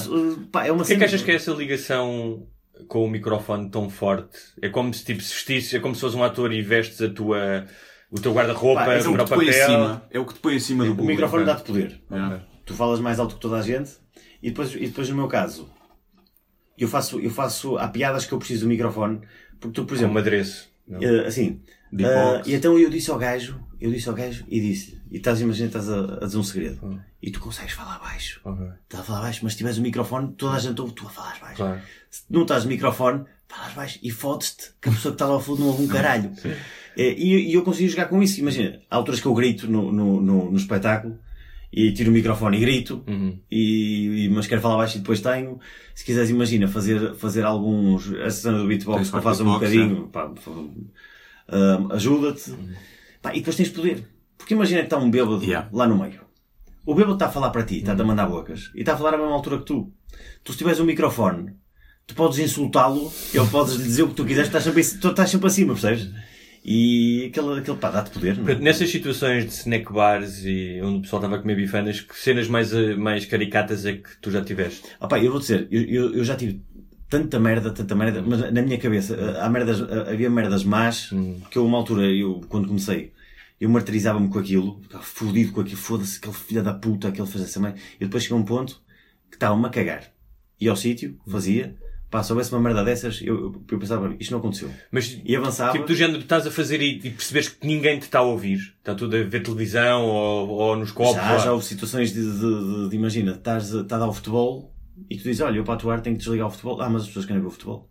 [0.53, 2.47] pá, é uma O que é que achas que é essa ligação
[2.89, 4.37] com o microfone tão forte?
[4.63, 7.09] É como se tipo, se vestisses, é como se fosse um ator e vestes a
[7.09, 7.65] tua,
[8.11, 9.65] o teu guarda-roupa Pá, É o para que o te põe papel.
[9.65, 10.07] acima.
[10.11, 11.11] É o que te põe acima do O público.
[11.13, 11.47] microfone é.
[11.47, 12.01] dá-te poder.
[12.11, 12.43] Yeah.
[12.65, 13.91] Tu falas mais alto que toda a gente
[14.43, 15.69] e depois, e depois no meu caso,
[16.79, 19.21] eu faço, eu faço, há piadas que eu preciso do microfone,
[19.61, 20.69] porque tu, por exemplo, um adereço.
[21.01, 21.61] Eh, assim,
[21.99, 25.41] eh, e então eu disse ao gajo, eu disse ao gajo e disse, e estás,
[25.41, 26.99] imagina, estás a, a dizer um segredo, Hum.
[27.23, 28.67] e tu consegues falar baixo, Ok.
[28.83, 31.11] estás a falar baixo, mas se tiveres o microfone, toda a gente ouve tu a
[31.11, 31.57] falar baixo.
[31.57, 31.81] Claro.
[32.11, 35.35] Se não estás no microfone, falas baixo e fodes-te que a pessoa que está lá
[35.35, 36.31] ao fundo não ouve um caralho.
[36.45, 38.39] Eh, E, e eu consigo jogar com isso.
[38.41, 41.19] Imagina, há alturas que eu grito no, no, no, no espetáculo
[41.77, 43.39] e tiro o microfone e grito, Uhum.
[43.51, 45.59] e, e- mas quero falar baixo e depois tenho.
[45.95, 48.13] Se quiseres, imagina, fazer, fazer alguns.
[48.15, 50.31] A cena do beatbox que eu faço um bocadinho, pá,
[51.49, 52.53] ah, ajuda-te.
[53.23, 54.07] Pá, e depois tens poder.
[54.37, 55.69] Porque imagina que está um bêbado Yeah.
[55.73, 56.21] lá no meio.
[56.87, 59.15] O bêbado está a falar para ti, está-te a mandar bocas, e está a falar
[59.15, 59.91] à mesma altura que tu.
[60.43, 61.55] Tu se tiveres um microfone,
[62.07, 65.09] tu podes insultá-lo, ele podes lhe dizer o que tu quiseres, estás sempre, em- tu
[65.09, 66.11] estás sempre acima, percebes?
[66.65, 68.55] E aquele, aquele pá, dá-te poder, não é?
[68.55, 72.49] Nessas situações de snack bars e onde o pessoal estava a comer bifanas, que cenas
[72.49, 74.83] mais, eh, mais caricatas é que tu já tiveste?
[74.99, 76.63] Ah pá, eu vou dizer, eu, eu, eu já tive
[77.07, 81.11] tanta merda, tanta merda, mas na minha cabeça eh, há merdas, eh, havia merdas más
[81.51, 83.13] que eu, uma altura, eu, quando comecei,
[83.61, 87.45] eu martirizava-me com aquilo, ficava fodido com aquilo, foda-se, aquele filho da puta, aquele fez
[87.45, 87.75] essa mãe.
[88.01, 88.83] E depois chegou um ponto
[89.31, 90.11] que estava-me a cagar.
[90.61, 91.77] Ia ao sítio, fazia,
[92.15, 94.71] pá, se houvesse uma merda dessas, eu, eu, pensava, isto não aconteceu.
[94.93, 95.73] Mas, E avançava.
[95.73, 98.23] tipo, do género que estás a fazer e, e percebes que ninguém te está a
[98.23, 98.59] ouvir.
[98.79, 101.15] Está tudo a ver televisão ou, ou nos copos.
[101.15, 101.39] Já, lá.
[101.39, 104.73] já houve situações de, de, de, de imagina, estás, a- estás a dar o futebol
[105.11, 106.81] e tu dizes, olha, eu para atuar tenho que desligar o futebol.
[106.81, 107.91] Ah, mas as pessoas querem ver o futebol.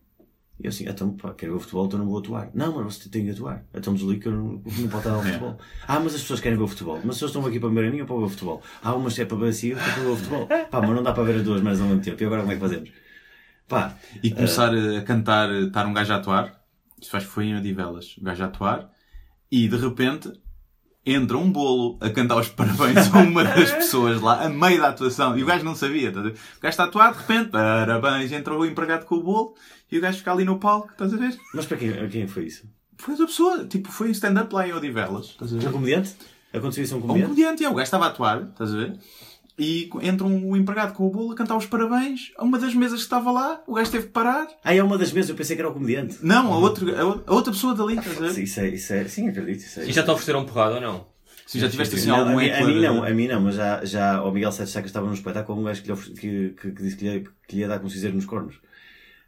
[0.57, 2.49] E eu assim, então, pá, quero ver o futebol, então não vou atuar.
[2.53, 3.65] Não, mas você tem que atuar.
[3.74, 5.57] Então desliga que eu não, não pode estar ao futebol.
[5.86, 6.95] Ah, mas as pessoas querem ver o futebol.
[7.03, 8.61] Mas as pessoas estão aqui para ver a mim ou para ver o futebol?
[8.82, 10.47] Ah, umas é para ver a si, outra é para ver o futebol.
[10.47, 12.24] Pá, mas não dá para ver as duas mas ao mesmo tempo.
[12.24, 13.02] E agora como é que fazemos?
[13.68, 16.61] Pá, E começar a cantar, estar um gajo a atuar.
[17.01, 18.16] Isso acho que foi em Odivelas.
[18.20, 18.89] Um gajo a atuar.
[19.51, 20.32] E de repente
[21.05, 24.89] entra um bolo a cantar os parabéns a uma das pessoas lá, a meio da
[24.89, 25.38] atuação.
[25.38, 26.11] E o gajo não sabia.
[26.11, 26.20] ver?
[26.20, 29.55] O gajo está a atuar, de repente, parabéns, entra o empregado com o bolo.
[29.91, 31.38] E o gajo fica ali no palco, estás a ver?
[31.53, 32.68] mas para quem, quem foi isso?
[32.97, 33.66] Foi outra pessoa.
[33.66, 35.26] Tipo, foi em stand-up lá em Odivelas.
[35.28, 35.68] Estás a ver?
[35.68, 36.16] Um comediante?
[36.53, 37.30] Aconteceu isso a um Um comediante?
[37.30, 37.70] comediante, é.
[37.70, 38.97] O gajo estava a atuar, estás a ver?
[39.57, 42.99] E entra um empregado com o bolo a cantar os parabéns a uma das mesas
[42.99, 43.61] que estava lá.
[43.67, 44.47] O gajo teve que parar.
[44.63, 46.17] Ah, é uma das mesas, eu pensei que era o comediante.
[46.23, 46.87] Não, a, outro,
[47.27, 48.43] a outra pessoa dali, estás a ver?
[48.43, 49.59] Isso é, isso é, sim, acredito.
[49.59, 51.13] Isso é, E já te ofereceram porrada ou não?
[51.45, 53.55] Se já tiveste assim Não, algum a, mim, a mim não, a mim não, mas
[53.55, 56.71] já, já o Miguel Sete Sacas estava num espetáculo, um gajo que, lhe que, que,
[56.71, 58.55] que disse que lhe, que lhe ia dar com cinzeiro nos cornos.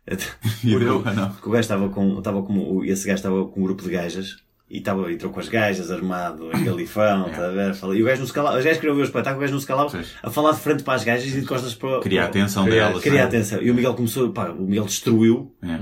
[0.64, 1.32] E deu, ah, não.
[1.32, 4.38] Porque o gajo estava com, estava com, esse gajo estava com um grupo de gajas
[4.70, 7.74] e estava, entrou com as gajas, armado, em galifão, tá a ver?
[7.76, 9.54] Fala- E o gajo não se calava, os gajos queriam ver o espetáculo, o gajo
[9.54, 10.10] não se calava Sim.
[10.24, 12.00] a falar de frente para as gajas e de costas para.
[12.02, 13.02] Queria a atenção delas.
[13.04, 13.28] Queria a não é?
[13.38, 13.62] atenção.
[13.62, 15.80] E o Miguel começou, pá, o Miguel destruiu É.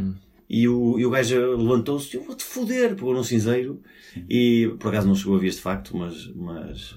[0.50, 3.82] e o, e o gajo levantou-se, eu vou-te foder, pegou num cinzeiro
[4.30, 6.96] e por acaso não chegou a ver este facto, mas, mas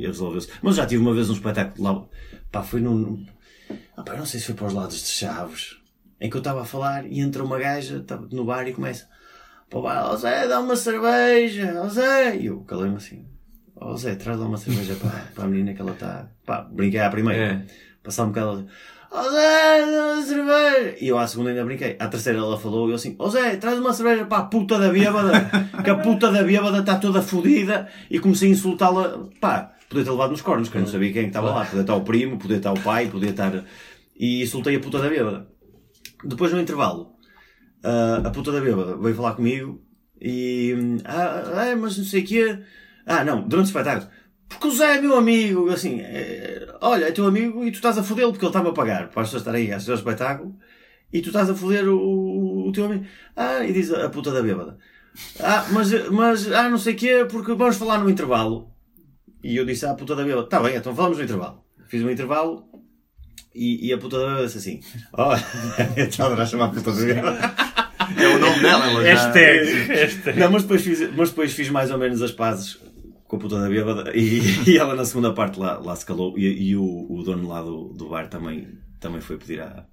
[0.00, 0.48] resolveu-se.
[0.62, 2.04] Mas já tive uma vez um espetáculo lá,
[2.52, 3.26] pá, foi num.
[3.96, 5.76] Ah, pá, não sei se foi para os lados de Chaves,
[6.20, 9.08] em que eu estava a falar e entra uma gaja, estava no bar e começa:
[9.68, 12.36] Pô, vai, ó Zé, dá uma cerveja, ó Zé.
[12.36, 13.26] E eu calei-me assim:
[13.74, 16.28] Ó Zé, traz lá uma cerveja para, para a menina que ela está.
[16.44, 17.42] Pá, brinquei à primeira.
[17.42, 17.66] É.
[18.02, 18.66] Passar um bocado,
[19.10, 20.96] Ó Zé, dá uma cerveja!
[21.00, 21.96] E eu à segunda ainda brinquei.
[21.98, 24.78] À terceira ela falou e eu assim, ó Zé, traz uma cerveja para a puta
[24.78, 25.32] da bêbada,
[25.82, 27.88] que a puta da bêbada está toda fodida.
[28.10, 31.24] E comecei a insultá-la, pá, podia ter levado nos cornos, que eu não sabia quem
[31.24, 31.64] é estava lá.
[31.64, 33.64] Podia estar o primo, podia estar o pai, podia estar...
[34.18, 35.46] E insultei a puta da bêbada.
[36.24, 37.15] Depois no intervalo,
[37.86, 39.80] ah, a puta da bêbada veio falar comigo
[40.20, 40.74] e.
[41.04, 42.58] Ah, ah, mas não sei o quê.
[43.06, 44.10] Ah, não, durante o espetáculo.
[44.48, 45.70] Porque o Zé é meu amigo.
[45.70, 48.72] Assim, é, olha, é teu amigo e tu estás a fodê-lo porque ele está-me a
[48.72, 50.56] pagar para as pessoas estarem aí a assistir ao espetáculo
[51.12, 53.04] e tu estás a foder o, o teu amigo.
[53.36, 54.78] Ah, e diz a, puta da bêbada.
[55.40, 58.70] Ah, mas, mas, ah, não sei o quê, porque vamos falar no intervalo.
[59.42, 61.64] E eu disse à puta da bêbada, tá bem, então falamos no intervalo.
[61.86, 62.68] Fiz um intervalo
[63.54, 64.80] e, e a puta da bêbada disse assim,
[65.12, 65.40] olha,
[65.96, 67.65] estava a chamar a puta da bêbada.
[68.16, 69.14] É o nome dela, ela já...
[69.14, 69.72] Hashtag.
[69.88, 70.38] Hashtag.
[70.38, 72.78] Não, mas depois, fiz, mas depois fiz mais ou menos as pazes
[73.26, 74.40] com a puta da bêbada e,
[74.70, 77.62] e ela na segunda parte lá, lá se calou e, e o, o dono lá
[77.62, 78.68] do, do bar também,
[79.00, 79.84] também foi pedir à,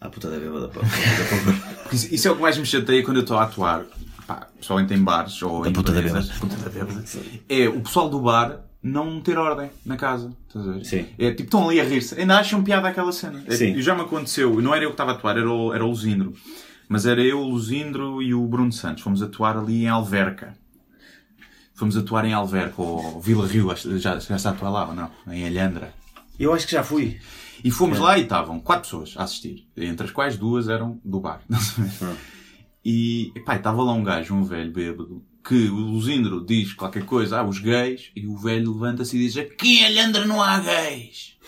[0.00, 3.18] à puta da bêbada para, para, Isso, isso é o que mais me chateia quando
[3.18, 3.84] eu estou a atuar,
[4.26, 6.30] pá, pessoalmente em bares ou em puta da empresas.
[6.38, 7.04] Puta da bêbada.
[7.48, 10.30] É o pessoal do bar não ter ordem na casa.
[10.46, 10.84] Estás a ver?
[10.84, 11.06] Sim.
[11.18, 12.20] É tipo, estão ali a rir-se.
[12.20, 13.42] Ainda acham piada aquela cena.
[13.46, 13.72] É, Sim.
[13.72, 15.88] e já me aconteceu, não era eu que estava a atuar, era o, era o
[15.88, 16.34] Luzindro.
[16.88, 19.02] Mas era eu, o Luzindro e o Bruno Santos.
[19.02, 20.56] Fomos atuar ali em Alverca.
[21.74, 25.10] Fomos atuar em Alverca, ou Vila Rio, já, está a atuar lá ou não?
[25.28, 25.92] Em Alhandra.
[26.38, 27.18] Eu acho que já fui.
[27.64, 31.20] E fomos lá e estavam quatro pessoas a assistir, entre as quais duas eram do
[31.20, 31.40] bar.
[32.86, 37.38] E pá, estava lá um gajo, um velho bêbado, que o Luzindro diz qualquer coisa,
[37.38, 41.38] ah, os gays, e o velho levanta-se e diz: Aqui em Alhandra não há gays.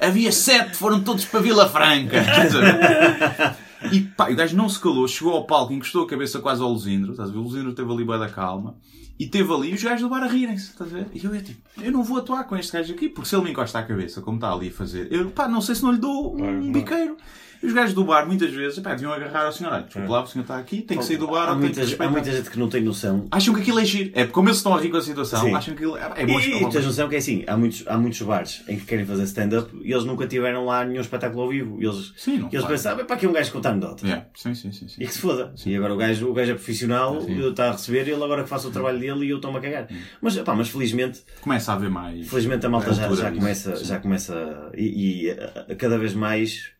[0.00, 2.24] Havia sete, foram todos para Vila Franca.
[3.92, 6.70] E pá, o gajo não se calou, chegou ao palco, encostou a cabeça quase ao
[6.70, 7.38] Luzindro, estás a ver?
[7.38, 8.76] O Luzindro teve ali bem da calma.
[9.18, 11.06] E teve ali os gajos do bar a rirem-se, estás a ver?
[11.12, 13.44] E eu é tipo, eu não vou atuar com este gajo aqui, porque se ele
[13.44, 15.90] me encosta a cabeça, como está ali a fazer, eu, pá, não sei se não
[15.90, 17.16] lhe dou um biqueiro.
[17.62, 20.22] E os gajos do bar, muitas vezes, pá, deviam agarrar ao senhor, olha, desculpa lá,
[20.22, 22.08] o senhor está aqui, tem que sair do bar, Há ou tem que muita, há
[22.08, 23.26] muita gente que não tem noção.
[23.30, 24.10] Acham que aquilo é giro.
[24.14, 25.54] É porque como eles estão a rir com a situação, Sim.
[25.54, 27.84] acham que aquilo é, é bom E, e tens noção que é assim, há muitos,
[27.86, 31.42] há muitos bares em que querem fazer stand-up e eles nunca tiveram lá nenhum espetáculo
[31.42, 31.78] ao vivo.
[31.80, 32.66] E eles, Sim, não e eles faz.
[32.82, 34.06] pensavam, para que um gajo contar anedota?
[34.06, 34.88] Yeah, Sim, sim, sim.
[34.88, 35.02] sim.
[35.02, 35.52] E que se foda.
[35.66, 38.68] E agora o gajo, o gajo é profissional, está a receber ele agora que faça
[38.68, 39.88] o trabalho dele e eu estou-me a cagar.
[40.20, 42.28] Mas, pá, mas felizmente, Começa a haver mais.
[42.28, 43.40] felizmente a malta já, cultura já disso.
[43.42, 43.84] começa, Sim.
[43.84, 46.70] já começa e, e, a- a- cada vez mais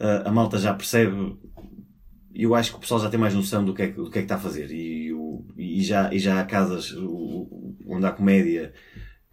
[0.00, 1.36] a, a malta já percebe.
[2.32, 4.10] E eu acho que o pessoal já tem mais noção do que é que, do
[4.10, 4.70] que, é que está a fazer.
[4.70, 8.72] E, o- e, já, e já há casas o- onde há comédia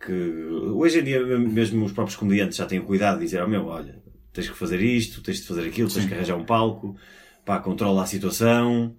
[0.04, 3.50] que hoje em dia mesmo os próprios comediantes já têm o cuidado de dizer ao
[3.50, 4.02] meu, olha,
[4.34, 6.96] tens que fazer isto, tens de fazer aquilo, tens que arranjar um palco,
[7.46, 8.96] pá, controla a situação.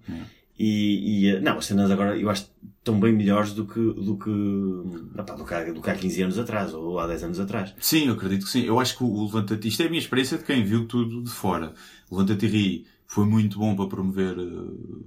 [0.57, 2.49] E, e, eh, não, as cenas agora eu acho
[2.89, 6.21] estão bem melhores do que, do que, opá, do que, há, do que há 15
[6.23, 7.73] anos atrás ou há 10 anos atrás.
[7.79, 8.61] Sim, eu acredito que sim.
[8.63, 11.29] Eu acho que o Levanta-te, isto é a minha experiência de quem viu tudo de
[11.29, 11.73] fora.
[12.09, 14.41] O Levanta-te Ri foi muito bom para promover eh,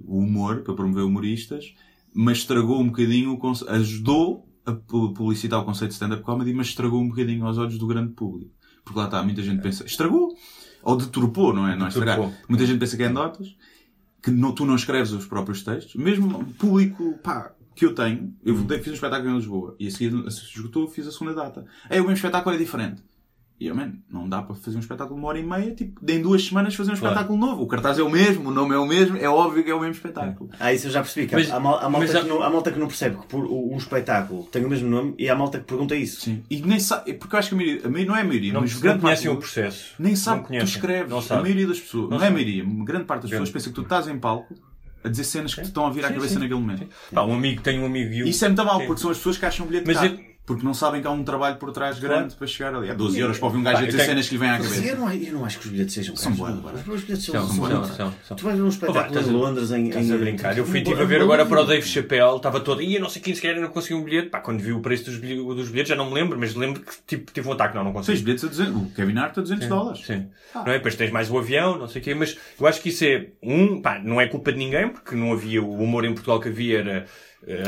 [0.05, 1.73] o humor, para promover humoristas,
[2.13, 6.67] mas estragou um bocadinho, conce- ajudou a pu- publicitar o conceito de stand-up comedy, mas
[6.67, 8.51] estragou um bocadinho aos olhos do grande público.
[8.85, 10.35] Porque lá está, muita gente pensa, estragou,
[10.83, 11.75] ou deturpou, não é?
[11.75, 12.19] Não é estragar.
[12.49, 13.55] Muita gente pensa que é notas,
[14.21, 18.53] que não- tu não escreves os próprios textos, mesmo público, pá, que eu tenho, eu
[18.55, 18.67] Hum.
[18.67, 21.65] fiz um espetáculo em Lisboa e a seguir se esgotou, fiz a segunda data.
[21.89, 23.01] Aí o mesmo espetáculo é diferente.
[23.59, 26.01] E eu, man, não dá para fazer um espetáculo de uma hora e meia, tipo,
[26.11, 27.13] em duas semanas fazer um Claro.
[27.13, 27.61] espetáculo novo.
[27.63, 29.79] O cartaz é o mesmo, o nome é o mesmo, é óbvio que é o
[29.79, 30.49] mesmo espetáculo.
[30.59, 31.27] Ah, isso eu já percebi.
[31.27, 33.15] Que Mas- há, mal- há malta mas há- que não, há malta que não percebe
[33.17, 36.21] que por um espetáculo tem o mesmo nome e há malta que pergunta isso.
[36.21, 36.43] Sim.
[36.49, 38.53] E nem sabe, porque eu acho que a maioria, a maioria não é a maioria,
[38.53, 39.93] Não, mas não grande parte conhecem o processo.
[39.99, 41.09] nem sabe que tu escreves.
[41.09, 41.41] Não a sabe.
[41.43, 43.81] maioria das pessoas, não, Não é a maioria, grande parte das pessoas pensa que tu
[43.83, 44.53] estás em palco
[45.03, 46.39] a dizer cenas que te estão a vir à Sim, cabeça sim.
[46.39, 46.87] naquele momento.
[47.13, 49.17] Pá, um amigo, tenho um amigo e eu- Isso é muito mal, porque são as
[49.17, 50.19] pessoas que acham o bilhete Mas caro.
[50.45, 52.15] Porque não sabem que há um trabalho por trás Claro.
[52.17, 52.89] grande para chegar ali.
[52.89, 54.57] Há 12 euros para ouvir um gajo Pá, a dizer cenas que lhe vêm à
[54.57, 54.83] cabeça.
[54.85, 56.51] eu, não, eu não acho que os bilhetes sejam São bué.
[56.51, 58.35] Os bilhetes são, São, são, são, são, são.
[58.37, 59.87] Tu vais ver um espetáculo em a- Londres em.
[59.87, 60.57] Estás em- a brincar.
[60.57, 62.99] Eu fui, em- tive a ver agora para o Dave Chappelle, estava todo, e eu
[62.99, 64.27] não sei quem sequer não consegui um bilhete.
[64.27, 66.81] Pá, quando vi o preço dos bilhetes, dos bilhetes já não me lembro, mas lembro
[66.81, 68.17] que tipo, tive um ataque, não, não consegui.
[68.17, 68.75] Seis bilhetes a 200.
[68.81, 70.05] O Kevin Hart a 200 dólares.
[70.05, 70.25] Sim.
[70.53, 70.73] Não é?
[70.73, 73.27] Depois tens mais o avião, não sei o quê, mas eu acho que isso é,
[73.41, 76.49] um, pá, não é culpa de ninguém, porque não havia, o humor em Portugal que
[76.49, 77.05] havia era,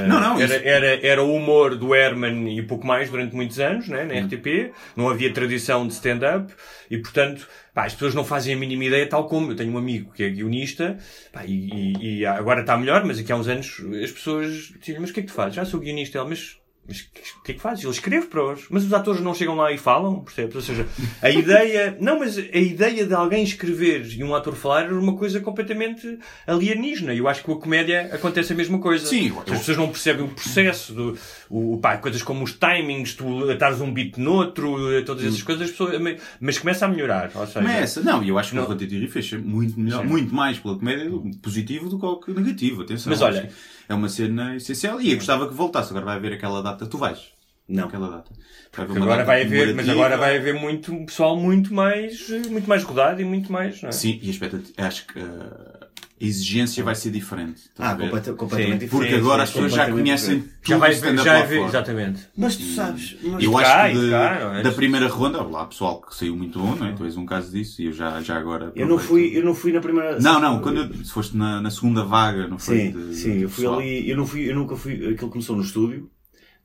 [0.07, 3.59] Não, não, era, isso- era, era o humor do Herman e pouco mais durante muitos
[3.59, 6.53] anos, né, na RTP, não havia tradição de stand-up,
[6.89, 9.77] e portanto, pá, as pessoas não fazem a mínima ideia, tal como eu tenho um
[9.77, 10.97] amigo que é guionista,
[11.33, 11.69] pá, e,
[11.99, 15.13] e- e agora está melhor, mas aqui há uns anos as pessoas diziam, mas o
[15.13, 15.55] que é que tu fazes?
[15.55, 16.57] Já sou guionista, ele, mas
[16.87, 16.99] mas
[17.39, 17.83] o que é que fazes?
[17.83, 18.65] Ele escreve para os...
[18.69, 20.55] Mas os atores não chegam lá e falam, percebes?
[20.55, 20.85] Ou seja,
[21.21, 21.97] a ideia...
[21.99, 26.19] Não, mas a ideia de alguém escrever e um ator falar era uma coisa completamente
[26.45, 27.13] alienígena.
[27.13, 29.05] E eu acho que com a comédia acontece a mesma coisa.
[29.05, 31.17] Sim, eu- As pessoas não percebem o processo, do,
[31.49, 35.71] o, pá, coisas como os timings, tu atares um beat noutro, todas essas coisas, as
[35.71, 35.99] pessoas...
[36.39, 37.31] Mas começa a melhorar.
[37.33, 38.01] Ou seja, Começa.
[38.01, 38.69] Não, e eu acho que Não.
[38.69, 40.07] o e fez muito melhor, Sim.
[40.09, 41.09] muito mais pela comédia
[41.41, 42.83] positivo do que negativo.
[42.83, 43.09] Atenção.
[43.11, 43.41] Mas olha-
[43.84, 45.89] que É uma cena essencial e eu gostava que voltasse.
[45.91, 46.85] Agora vai haver aquela data.
[46.85, 47.35] Tu vais.
[47.67, 47.85] Não.
[47.85, 48.31] Aquela data.
[48.75, 52.83] Vai agora vai haver, mas agora vai haver muito um pessoal muito mais, muito mais
[52.83, 53.91] rodado e muito mais, não é?
[53.91, 55.74] Sim, e a expectativa, acho que eh,
[56.19, 57.63] a exigência vai ser diferente.
[57.77, 58.87] Ah, a completa- completamente Sim.
[58.87, 59.15] Porque diferente.
[59.15, 60.55] agora Sim, as pessoas já conhecem diferente.
[60.61, 61.67] tudo Já vai já lá é, fora.
[61.69, 62.27] exatamente.
[62.37, 63.17] Mas tu sabes.
[63.21, 64.63] mas- Eu cá, acho que de- cá, é?
[64.63, 66.93] da primeira ronda, lá pessoal que saiu muito bom, não é?
[66.93, 68.71] Tu és um caso disso e eu já, já agora.
[68.75, 70.17] Eu não, fui, eu não fui na primeira.
[70.21, 72.77] Não, não, quando eu, se foste na, na segunda vaga, não foi?
[72.77, 73.79] Sim, de- sim, de eu fui pessoal.
[73.81, 76.09] ali, eu não fui, eu nunca fui, aquilo começou no estúdio,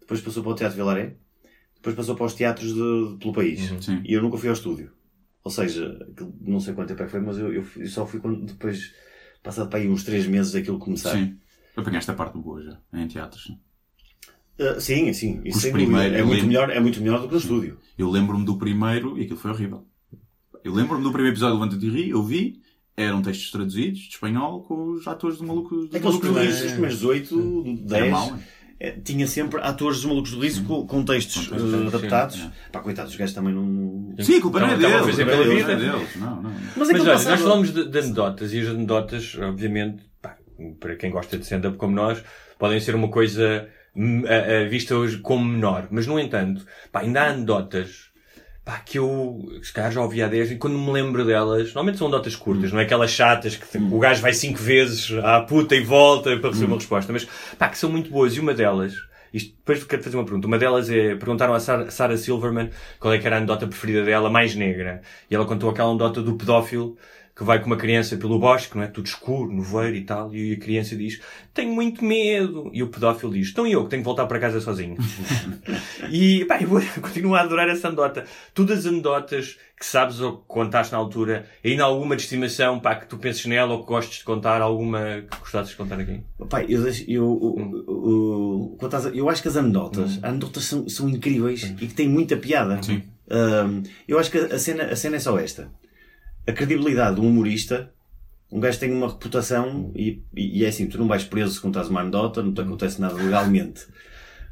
[0.00, 1.14] depois passou para o Teatro Vilaré,
[1.74, 3.72] depois passou para os teatros de, pelo país.
[3.80, 4.00] Sim.
[4.04, 4.92] E eu nunca fui ao estúdio.
[5.42, 5.98] Ou seja,
[6.40, 8.92] não sei quanto tempo é que foi, mas eu, eu eu só fui quando depois,
[9.42, 11.12] passado para aí uns três meses daquilo começar.
[11.12, 11.36] Sim.
[11.76, 13.52] Apanhaste a parte boa já, em teatros.
[14.58, 15.90] Ah, sim, sim, isso sem dúvida.
[15.90, 16.46] primeiros, é muito lembro.
[16.48, 17.78] melhor, é muito melhor do que no estúdio.
[17.96, 19.86] Eu lembro-me do primeiro e aquilo foi horrível.
[20.62, 22.60] Eu lembro-me do primeiro episódio do Levanta de Ri, eu vi,
[22.94, 25.86] eram textos traduzidos de espanhol com os atores do maluco.
[25.86, 28.38] Aqueles do primeiros, os primeiros 8, 10, Era mau,
[29.04, 32.36] tinha sempre atores dos malucos do riso com, com textos textos, eh, adaptados.
[32.36, 34.14] sim, Pá, coitados, os gajos também não.
[34.20, 34.96] Sim, a culpa não é deles.
[35.00, 36.16] culpa é deles.
[36.16, 36.50] Não, não.
[36.50, 40.36] Mas, Mas aquilo olha, passava- nós falamos de, de anedotas e as anedotas, obviamente, pá,
[40.80, 42.22] para quem gosta de stand-up como nós,
[42.58, 45.88] podem ser uma coisa hum, a- a vista hoje como menor.
[45.90, 48.09] Mas, no entanto, pá, ainda há anedotas
[48.70, 51.98] pá, que eu, se calhar já ouvi há 10 e quando me lembro delas, normalmente
[51.98, 55.74] são anedotas curtas, não é aquelas chatas que o gajo vai cinco vezes à puta
[55.74, 57.26] e volta para receber uma resposta, mas
[57.58, 58.36] pá, que são muito boas.
[58.36, 58.94] E uma delas,
[59.34, 60.46] isto, depois quero fazer uma pergunta.
[60.46, 64.04] Uma delas é, perguntaram a Sarah, Sarah Silverman qual é que era a anedota preferida
[64.04, 65.02] dela, mais negra.
[65.28, 66.96] E ela contou aquela anedota do pedófilo
[67.40, 68.86] que vai com uma criança pelo bosque, não é?
[68.86, 70.34] Tudo escuro, no veiro e tal.
[70.34, 71.22] E a criança diz,
[71.54, 72.70] tenho muito medo.
[72.70, 74.94] E o pedófilo diz, então eu que tenho que voltar para casa sozinho.
[76.10, 78.26] e, pá, eu vou- continuo a adorar essa anedota.
[78.52, 82.94] Todas as anedotas que sabes ou que contaste na altura, ainda alguma de estimação, pá,
[82.94, 86.20] que tu penses nela ou que gostes de contar, alguma que gostasses de contar aqui?
[86.50, 91.62] Pai, eu, eu, estás a- eu acho que as anedotas, as anedotas são, são incríveis
[91.80, 92.82] e que têm muita piada.
[92.82, 93.02] Sim.
[93.30, 95.70] Ahm, eu acho que a cena, a cena é só esta.
[96.46, 97.92] A credibilidade de um humorista,
[98.50, 101.88] um gajo tem uma reputação e, e, é assim, tu não vais preso se contares
[101.88, 103.86] uma anedota, não te acontece nada legalmente.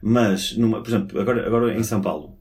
[0.01, 2.39] Mas, numa, por exemplo, agora, agora em São Paulo,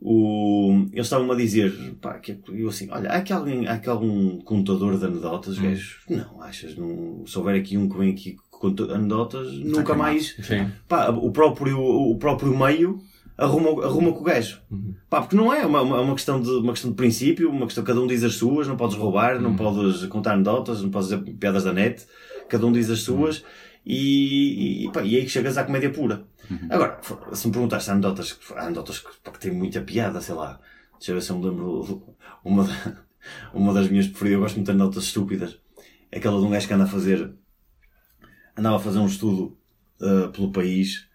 [0.00, 3.88] o, eles estavam a dizer, pá, que eu assim, olha, há aqui alguém, há aqui
[3.88, 8.12] algum contador de anedotas, os gajos, não, achas, não, se houver aqui um que vem
[8.12, 10.70] aqui que conta anedotas, nunca mais, Sim.
[10.86, 13.02] pá, o próprio, o próprio meio
[13.38, 14.60] arruma, arruma com o gajo.
[15.08, 17.82] Pá, porque não é uma, uma, uma questão de, uma questão de princípio, uma questão,
[17.84, 21.22] cada um diz as suas, não podes roubar, não podes contar anedotas, não podes dizer
[21.34, 22.04] piadas da net,
[22.48, 23.42] cada um diz as suas,
[23.86, 26.24] e, e, pá, e aí chegas à comédia pura.
[26.70, 26.98] Agora,
[27.32, 30.34] se me perguntares se há anedotas, há anedotas que, pá, que têm muita piada, sei
[30.34, 30.58] lá,
[30.98, 32.14] deixa eu ver se eu me lembro,
[32.44, 32.96] uma, da-
[33.54, 35.58] uma das minhas preferidas, eu gosto muito de anedotas estúpidas,
[36.10, 37.32] é aquela de um gajo que anda a fazer,
[38.56, 39.56] andava a fazer um estudo
[40.00, 41.06] uh, pelo país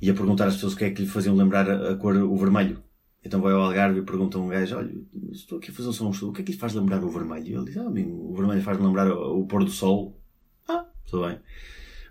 [0.00, 2.36] e a perguntar às pessoas o que é que lhe faziam lembrar a, cor, o
[2.36, 2.82] vermelho.
[3.24, 4.94] Então vai ao Algarve e pergunta a um gajo, olha,
[5.32, 7.46] estou aqui a fazer um estudo, o que é que lhe faz lembrar o vermelho?
[7.46, 10.20] E ele diz, ah, a mim, o vermelho faz lembrar o, pôr do sol.
[10.68, 11.38] Ah, tudo bem.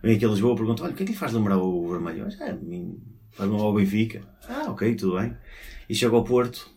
[0.03, 1.89] Vem aqui a Lisboa e pergunta, olha, o que é que lhe faz lembrar o
[1.89, 2.27] vermelho?
[2.41, 3.01] Ah, mim
[3.31, 4.21] faz lembrar o Benfica.
[4.47, 5.35] Ah, ok, tudo bem.
[5.89, 6.69] E chega ao Porto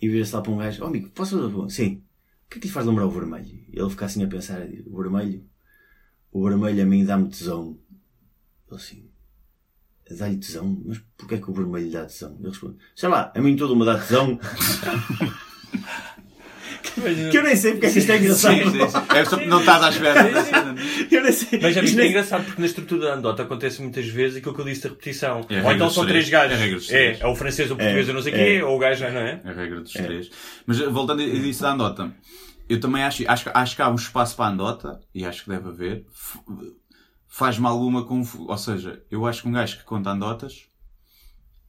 [0.00, 1.70] e vira-se lá para um gajo, oh amigo, posso fazer?
[1.70, 2.02] Sim.
[2.46, 3.64] O que é que lhe faz lembrar o vermelho?
[3.72, 5.44] E ele fica assim a pensar, o vermelho?
[6.30, 7.78] O vermelho a mim dá-me tesão.
[8.68, 9.05] Ele assim,
[10.14, 10.80] dá-lhe tesão?
[10.86, 12.36] Mas porquê é que o vermelho lhe dá tesão?
[12.38, 14.38] Ele responde, sei lá, a mim todo me dá tesão.
[17.30, 18.54] que eu nem sei porque é que isto é engraçado.
[18.54, 18.98] Sim, sim, sim.
[19.14, 20.74] É só porque não estás à espera cena.
[21.10, 21.58] Eu nem sei.
[21.60, 24.54] Mas é Isto muito nem- engraçado porque na estrutura da anedota acontece muitas vezes aquilo
[24.54, 25.44] que eu disse da repetição.
[25.48, 26.28] É ou então são três.
[26.28, 26.52] três gajos.
[26.52, 27.20] É a regra dos É, três.
[27.20, 28.38] é o francês, o português, É, eu não sei o é.
[28.38, 29.40] quê, ou o gajo, não é?
[29.44, 30.30] É a regra dos três.
[30.66, 32.14] Mas eh, voltando a disso da andota,
[32.68, 35.44] eu também acho, acho, que- acho que há um espaço para a andota, e acho
[35.44, 36.04] que deve haver.
[37.36, 38.46] Faz-me alguma confusão.
[38.48, 40.62] Ou seja, eu acho que um gajo que conta andotas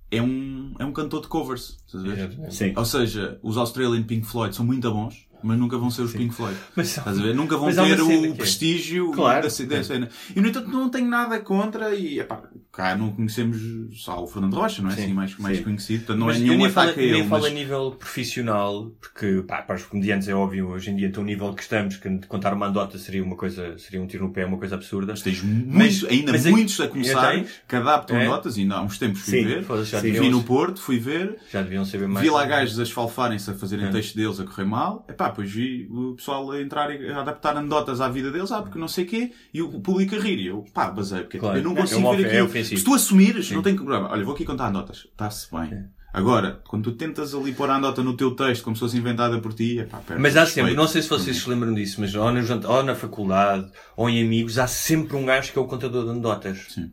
[0.10, 1.78] é um, é um cantor de covers.
[1.86, 2.52] Estás a ver?
[2.54, 2.74] Sim.
[2.74, 6.34] Ou seja, os Australian Pink Floyd são muito bons, mas nunca vão ser os Pink
[6.34, 6.58] Floyd.
[6.74, 7.36] Mas são- Estás a ver?
[7.36, 9.42] Nunca vão ter o é- prestígio Claro.
[9.46, 10.10] da, da cena.
[10.34, 12.44] E no entanto não tenho nada contra e epá,
[12.78, 13.58] cá não conhecemos
[14.00, 14.94] só o Fernando Rocha, não é?
[14.94, 15.04] Sim.
[15.06, 15.64] Assim, mais, mais Sim.
[15.64, 16.00] conhecido.
[16.06, 17.28] Portanto, não Mas é nenhum nem falo, ataque a nem ele.
[17.30, 21.08] falo mas- a nível profissional, porque pá, para os comediantes é óbvio, hoje em dia,
[21.08, 24.26] até o nível que estamos, que contar uma andota seria uma coisa, seria um tiro
[24.26, 25.14] no pé, uma coisa absurda.
[25.14, 25.74] Mas tens muitos,
[26.04, 28.26] Mas- ainda mas é- muitos a começar que adaptam É?
[28.28, 29.66] notas, e ainda há uns tempos fui Sim, ver.
[29.86, 31.38] já Vi deviam- no Porto, fui ver.
[31.52, 32.24] Já deviam saber mais.
[32.24, 33.92] Vi lá gajos a esfalfarem-se a fazerem É.
[33.92, 35.06] texto deles a correr mal.
[35.10, 38.62] Epá, depois vi o pessoal a entrar e a adaptar anedotas à vida deles, ah,
[38.62, 40.38] porque não sei o quê, e o público a rir.
[40.40, 41.58] E eu, pá, basei, porque Claro.
[41.58, 42.48] eu não É consigo uma ver ofe- é aquilo.
[42.76, 44.10] Se tu assumires, não tem problema.
[44.12, 45.08] Olha, vou aqui contar anedotas.
[45.12, 45.74] Está-se bem.
[45.74, 45.98] É.
[46.14, 49.40] Agora, quando tu tentas ali pôr a anedota no teu texto como se fosse inventada
[49.40, 52.16] por ti, epá, perde Mas há sempre, não sei se vocês se lembram disso, mas
[52.16, 56.06] ou ou na faculdade, ou em amigos, há sempre um gajo que é o contador
[56.06, 56.66] de anedotas.
[56.70, 56.92] Sim.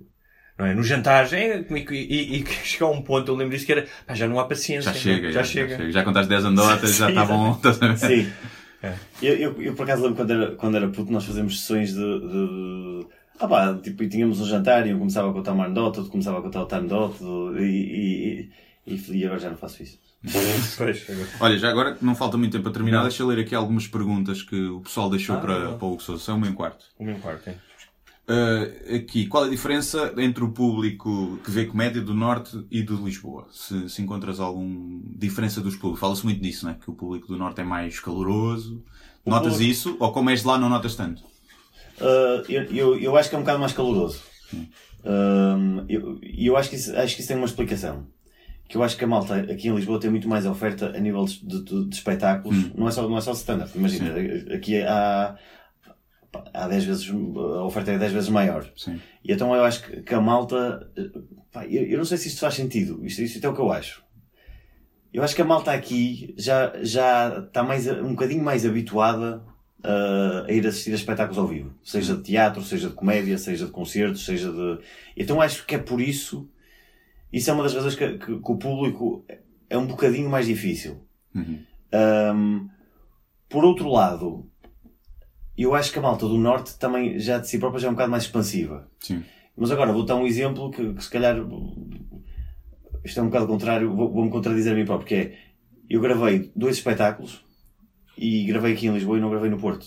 [0.58, 0.74] Não é?
[0.74, 3.86] No jantar, é, e, e, e chega a um ponto, eu lembro disso que era,
[4.06, 4.92] pá, já não há paciência.
[4.92, 5.76] Já chega, já, já, chega.
[5.76, 5.92] chega.
[5.92, 7.60] Já contaste 10 anedotas, já Sim, está bom.
[7.96, 8.32] Sim.
[9.22, 12.20] Eu, eu, eu, por acaso lembro quando era, quando era puto, nós fazíamos sessões de.
[12.20, 13.06] de...
[13.38, 16.10] Ah pá, tipo, e tínhamos um jantar e um começava a contar uma anedota, outro
[16.12, 17.24] começava a contar outra anedota
[17.58, 18.48] e,
[18.86, 19.98] e, e, e agora já não faço isso.
[20.78, 21.04] Pois,
[21.40, 23.86] Olha, já agora que não falta muito tempo para terminar, deixa eu ler aqui algumas
[23.86, 25.78] perguntas que o pessoal deixou Ah, para, não.
[25.78, 26.22] para o Hugo Sousa.
[26.22, 26.86] São um em quarto.
[26.98, 27.56] Um em quarto, hein?
[28.26, 32.96] Uh, aqui, qual a diferença entre o público que vê comédia do Norte e do
[32.96, 33.46] de Lisboa?
[33.52, 36.00] Se, se encontras alguma diferença dos públicos?
[36.00, 36.76] Fala-se muito disso, né?
[36.82, 38.82] Que o público do Norte é mais caloroso.
[39.26, 39.96] O Notas público- isso?
[40.00, 41.22] Ou como és de lá não notas tanto?
[42.00, 44.20] Uh, eu, eu, eu acho que é um bocado mais caloroso.
[45.04, 48.06] Um, eu, e eu acho que, isso, acho que isso tem uma explicação.
[48.68, 51.24] Que eu acho que a malta aqui em Lisboa tem muito mais oferta a nível
[51.26, 52.74] de, de, de- espetáculos.
[52.74, 53.70] Não é só, não é só stand-up.
[53.76, 54.14] Imagina,
[54.54, 55.36] aqui há,
[56.52, 58.66] há 10 vezes, a oferta é 10 vezes maior.
[58.74, 58.98] Sim.
[59.22, 60.90] E então eu acho que, que a malta.
[61.52, 63.04] pá, eu, eu não sei se isto faz sentido.
[63.04, 64.02] Isto, isto é o que eu acho.
[65.12, 69.44] Eu acho que a malta aqui já, já está mais, um bocadinho mais habituada
[69.84, 71.72] uh, a ir assistir a espetáculos ao vivo.
[71.82, 74.78] Seja de teatro, seja de comédia, seja de concertos, seja de.
[75.16, 76.48] Então acho que é por isso.
[77.32, 79.24] Isso é uma das razões que, que- que o público
[79.68, 81.04] é um bocadinho mais difícil.
[82.34, 82.68] Um,
[83.48, 84.48] por outro lado,
[85.56, 87.94] eu acho que a malta do Norte também já de si própria já é um
[87.94, 88.88] bocado mais expansiva.
[89.00, 89.22] Sim.
[89.56, 91.36] Mas agora vou dar um exemplo que, que se calhar
[93.04, 95.38] isto é um bocado contrário, vou- vou-me contradizer a mim próprio, que é
[95.90, 97.43] eu gravei dois espetáculos
[98.16, 99.86] e gravei aqui em Lisboa e não gravei no Porto.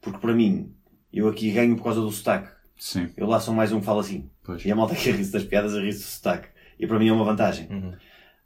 [0.00, 0.72] Porque para mim,
[1.12, 2.50] eu aqui ganho por causa do sotaque.
[2.76, 3.10] Sim.
[3.16, 4.30] Eu lá sou mais um que fala assim.
[4.42, 4.64] Pois.
[4.64, 6.48] E a malta que ri-se das piadas, ri-se do sotaque.
[6.78, 7.68] E para mim é uma vantagem.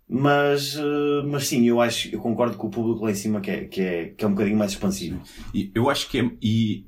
[0.08, 3.50] Mas, eh, mas sim, eu acho, eu concordo com o público lá em cima que
[3.50, 5.22] é, que é, que é um bocadinho mais expansivo.
[5.54, 6.86] E eu acho que é, e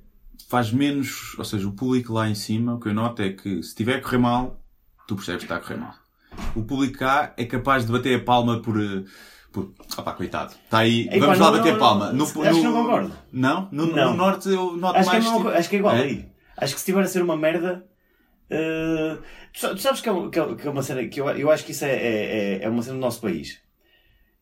[0.48, 3.62] faz menos, ou seja, o público lá em cima, o que eu noto é que
[3.62, 4.60] se tiver a correr mal,
[5.06, 5.94] tu percebes que está a correr mal.
[6.54, 8.76] O público cá é capaz de bater a palma por,
[10.16, 10.54] coitado.
[10.64, 12.12] Está aí, Ei, vamos pá, lá bater palma.
[12.12, 13.12] não, acho que não concordo.
[13.32, 13.68] Não?
[13.72, 14.10] No, Não.
[14.12, 15.36] no norte eu noto Acho que, é mais.
[15.36, 16.02] tipo- acho que é igual É?
[16.02, 16.28] aí.
[16.56, 17.84] Acho que se estiver a ser uma merda.
[18.48, 19.18] eh,
[19.52, 21.28] tu, sa- tu sabes que é, um- que é- que é uma cena que eu,
[21.30, 23.60] eu acho que isso é, é, é- é uma cena do nosso país.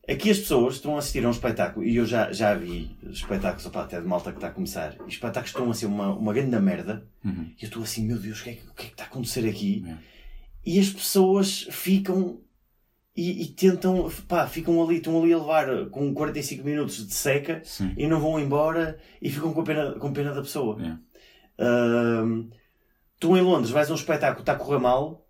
[0.07, 3.65] Aqui as pessoas estão a assistir a um espetáculo, e eu já, já vi espetáculos,
[3.65, 6.31] opá, até de malta que está a começar, e espetáculos estão a ser uma, uma
[6.33, 7.49] grande merda, Uhum.
[7.59, 9.03] e eu estou assim, meu Deus, o que é que, o que, é que está
[9.05, 9.83] a acontecer aqui?
[9.87, 9.95] É.
[10.63, 12.39] E as pessoas ficam
[13.15, 17.61] e, e tentam, pá, ficam ali, estão ali a levar com 45 minutos de seca
[17.63, 17.93] Sim.
[17.97, 20.77] e não vão embora e ficam com pena, com pena da pessoa.
[20.83, 21.63] É.
[21.63, 22.49] Ahm,
[23.19, 25.25] tu em Londres vais a um espetáculo, está a correr mal,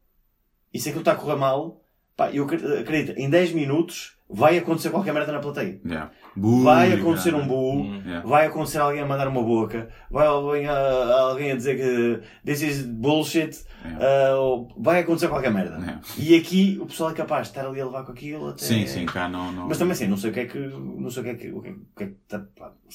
[0.73, 1.83] e se aquilo está a correr mal,
[2.17, 5.79] pá, eu acre- acredito, em 10 minutos vai acontecer qualquer merda na plateia.
[5.85, 6.11] Yeah.
[6.37, 8.27] Vai acontecer um boo, Yeah.
[8.27, 12.61] vai acontecer alguém a mandar uma boca, vai alguém a, alguém a dizer que this
[12.61, 15.77] is bullshit, ah, ou vai acontecer qualquer merda.
[15.77, 16.01] Yeah.
[16.17, 18.63] E aqui o pessoal é capaz de estar ali a levar com aquilo até.
[18.63, 19.51] Sim, sim, cá não.
[19.51, 19.67] não...
[19.67, 20.59] Mas também assim, não sei o que é que.
[20.59, 21.51] Não sei o que é que.
[21.51, 22.43] O que é, o que, é que tá,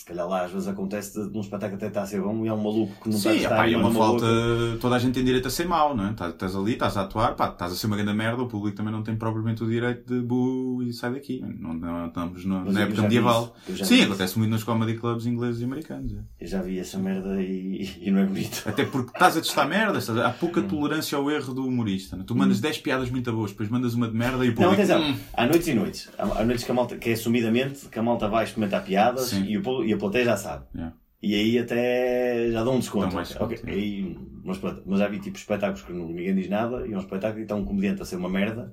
[0.01, 2.49] se calhar lá às vezes acontece de, num espetáculo até está a ser bom e
[2.49, 4.25] é um maluco que não está a Sim, gostar epá, e é uma falta.
[4.25, 4.79] boca.
[4.81, 6.11] Toda a gente tem direito a ser mau, não é?
[6.13, 8.77] Estás, estás ali, estás a atuar, pá, estás a ser uma grande merda, o público
[8.77, 11.45] também não tem propriamente o direito de bu e sai daqui.
[11.59, 13.55] Não, não estamos Mas na eu época medieval.
[13.69, 16.13] isso, Sim, acontece muito nos comedy clubs ingleses e americanos.
[16.15, 16.17] é.
[16.41, 18.63] Eu já vi essa merda e, e não é bonito.
[18.67, 22.17] Até porque estás a testar merda, estás há pouca tolerância ao erro do humorista.
[22.17, 22.27] não é?
[22.27, 24.75] Tu mandas 10 piadas muito boas, depois mandas uma de merda e o Não, público.
[24.75, 26.09] atenção, "Hum, há noites e noites.
[26.19, 29.27] Há, há noites que a malta, que é assumidamente, que a malta vai experimentar piadas
[29.27, 29.45] Sim.
[29.45, 30.65] e, o, público- e a plateia já sabe.
[30.75, 30.95] Yeah.
[31.23, 33.15] E aí até já dão um desconto.
[33.15, 36.49] Mais desconto, Ok, aí, mas, pronto, mas já vi tipo espetáculos que não- ninguém diz
[36.49, 38.73] nada e é um espetáculo e está um comediante a ser uma merda.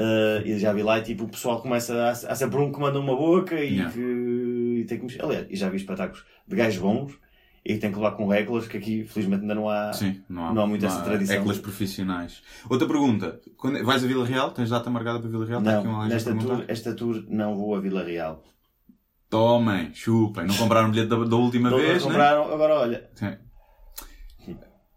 [0.00, 2.70] eh, e já vi lá e tipo o pessoal começa a, a ser por um
[2.70, 3.92] que manda uma boca e Yeah.
[3.92, 4.00] que
[4.80, 5.24] e tem que mexer.
[5.24, 7.18] Aliás, e já vi espetáculos de gajos bons
[7.64, 10.54] e tem que levar com regras que aqui felizmente ainda não há, Sim, não há,
[10.54, 11.36] não há muito essa tradição.
[11.36, 12.42] Eclas profissionais.
[12.70, 13.40] Outra pergunta.
[13.56, 14.52] Quando, vais a Vila Real?
[14.52, 15.60] Tens data marcada para Vila Real?
[15.60, 18.44] Não, nesta tour, esta tour não vou a Vila Real.
[19.30, 20.46] Tomem, chupem.
[20.46, 22.08] Não compraram o bilhete da, da última Não vez, né?
[22.10, 23.10] compraram, agora olha.
[23.14, 23.36] Sim.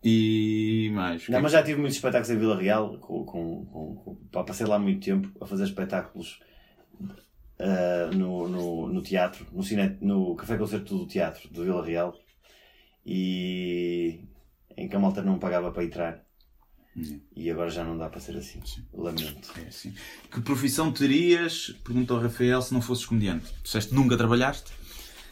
[0.03, 1.27] E mais.
[1.29, 4.65] Não, mas já tive muitos espetáculos em Vila Real, com, com, com, com- pá, passei
[4.65, 6.39] lá muito tempo a fazer espetáculos
[7.59, 12.15] ah, no, no, no teatro, no, cine, no Café Concerto do Teatro de Vila Real,
[13.05, 14.23] e
[14.75, 16.23] em que a malta não pagava para entrar.
[17.35, 18.59] E agora já não dá para ser assim.
[18.93, 19.51] Lamento.
[19.63, 19.93] É assim.
[20.31, 23.45] Que profissão terias, perguntou ao Rafael, se não fosses comediante?
[23.63, 24.71] Disseste nunca trabalhaste?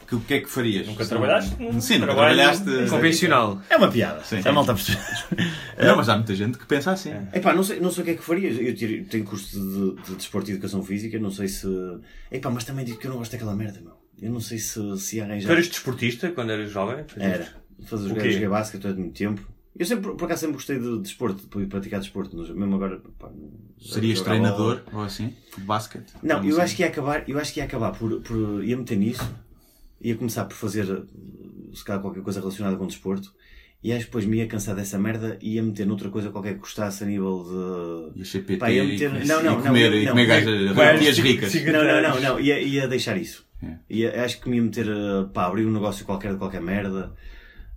[0.08, 0.86] Que, o que é que farias?
[0.88, 1.54] Nunca Se trabalhaste?
[1.62, 1.72] Não...
[1.74, 2.64] Num Sim, nunca trabalhaste.
[2.88, 3.62] convencional.
[3.70, 4.24] É uma piada.
[4.24, 4.40] Sim.
[4.44, 4.98] A malta percebe.
[5.78, 7.12] Não, mas há muita gente que pensa assim.
[7.32, 8.50] Epá, não sei, não sei o que é que faria.
[8.50, 11.66] Eu tiro- tenho curso de, de desporto e educação física, não sei se.
[12.30, 13.94] Epá, mas também digo que eu não gosto daquela merda, meu.
[14.20, 15.46] Eu não sei se, se arranjar.
[15.46, 17.04] Tu eras desportista quando eras jovem?
[17.16, 17.48] Era.
[17.84, 18.32] Fazer O jogar, quê?
[18.32, 19.48] joguei basquete durante muito tempo.
[19.80, 23.00] Eu sempre, por acaso, sempre gostei de desporto, de praticar desporto, mesmo agora.
[23.18, 23.30] pá,
[23.80, 25.34] Serias treinador ou assim?
[25.56, 26.12] De basquete?
[26.22, 26.64] Não, eu sei.
[26.64, 29.26] acho que ia acabar, eu acho que ia acabar por, por ia meter nisso
[30.00, 30.86] ia começar por fazer,
[31.74, 33.32] se calhar, qualquer coisa relacionada com desporto.
[33.82, 36.52] E acho que depois me ia cansar dessa merda e ia meter noutra coisa qualquer
[36.54, 38.18] que gostasse a nível de.
[38.18, 40.64] E a CPT Pá, ia meter- e, não, não, e comer, não, e não, comer
[40.66, 41.54] não, gajas ricas.
[41.64, 42.40] Não, não, não, não.
[42.40, 43.46] Ia, ia deixar isso.
[43.62, 43.76] É.
[43.88, 44.86] Ia, acho que me ia meter
[45.32, 47.14] para abrir um negócio qualquer de qualquer merda.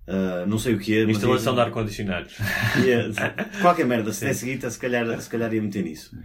[0.08, 1.06] Uh, não sei o que é.
[1.06, 2.36] mas Instalação de ia- ar-condicionados.
[3.62, 6.18] qualquer merda, se desse guita, se calhar, se calhar ia meter nisso.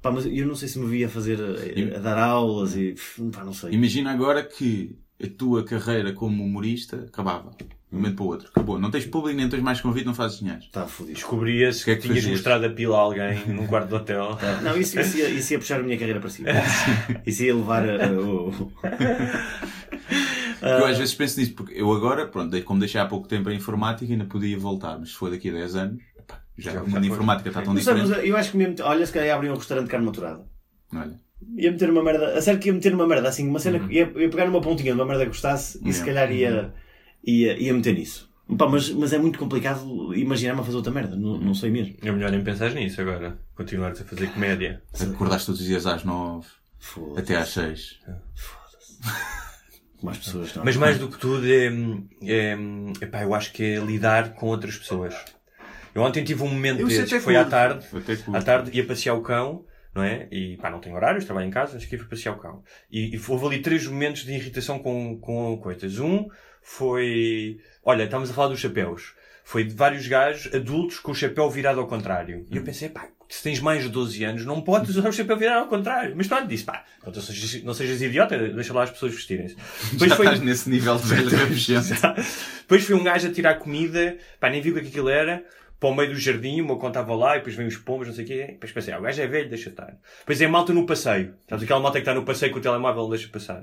[0.00, 2.94] Pá, mas eu não sei se me via fazer a, a dar aulas e
[3.34, 3.70] pá, não sei.
[3.72, 7.50] Imagina agora que a tua carreira como humorista acabava.
[7.88, 8.48] De um momento para o outro.
[8.48, 8.78] Acabou.
[8.80, 10.60] Não tens público, nem tens mais convite, não fazes dinheiro.
[10.60, 11.14] Estava fodido.
[11.14, 12.32] Descobria-se O que é que, tinhas fazias?
[12.32, 14.36] mostrado a pila a alguém num quarto de hotel.
[14.62, 16.48] Não, isso, isso, ia, isso ia puxar a minha carreira para cima.
[17.24, 17.96] Isso ia levar a.
[20.70, 23.48] Porque eu às vezes penso nisso, porque eu agora, pronto, como deixei há pouco tempo
[23.48, 26.78] a informática, ainda podia voltar, mas se for daqui a 10 anos, epá, já, Já
[26.78, 27.00] o mundo foi.
[27.00, 28.28] da informática está tão mas diferente.
[28.28, 30.44] eu acho que me ia meter, olha, se calhar abrir um restaurante de carne maturada.
[30.94, 31.26] Olha,
[31.58, 33.92] Ia meter uma merda, a sério que ia meter uma merda, assim, uma cena, que
[33.92, 36.72] ia, ia pegar numa pontinha de uma merda que gostasse e se calhar ia,
[37.22, 38.26] ia, ia meter nisso.
[38.56, 41.94] Pá, mas, mas é muito complicado imaginar-me a fazer outra merda, não, não sei mesmo.
[42.02, 43.38] É melhor nem pensar nisso agora.
[43.54, 44.82] Continuares a fazer comédia.
[44.98, 46.46] acordaste todos os dias às 9,
[46.78, 47.20] Foda-se.
[47.20, 47.98] até às 6.
[48.06, 48.16] Como
[50.10, 50.64] as pessoas não.
[50.64, 51.66] Mas mais do que tudo é,
[52.22, 52.56] é,
[53.00, 55.14] epá, eu acho que é lidar com outras pessoas.
[55.94, 57.86] Eu ontem tive um momento Eu desses, foi à tarde,
[58.32, 60.28] à tarde ia passear o cão, não é?
[60.30, 62.62] E pá, não tenho horários, trabalho em casa, mas que fui passear o cão.
[62.90, 65.98] E, e houve ali três momentos de irritação com, com coisas.
[65.98, 66.28] Um
[66.60, 69.14] foi, olha, estávamos a falar dos chapéus.
[69.42, 72.44] Foi de vários gajos adultos com o chapéu virado ao contrário.
[72.50, 75.36] E eu pensei, pá, se tens mais de 12 anos, não podes usar o chapéu
[75.36, 76.14] virado ao contrário.
[76.16, 79.56] Mas pronto, disse, pá, não sejas, não sejas idiota, deixa lá as pessoas vestirem-se.
[79.92, 81.88] Depois Já foi- estás nesse nível de velho rabugento.
[82.60, 85.44] depois foi um gajo a tirar comida, pá, nem vi o que aquilo era,
[85.78, 88.08] para o meio do jardim, o meu cão estava lá, e depois vem os pombos,
[88.08, 88.46] não sei o quê.
[88.52, 89.94] Depois pensei, ah, o gajo é velho, deixa estar.
[90.20, 91.34] Depois é malta no passeio.
[91.48, 93.62] Sabes aquela malta que está no passeio com o telemóvel, deixa passar.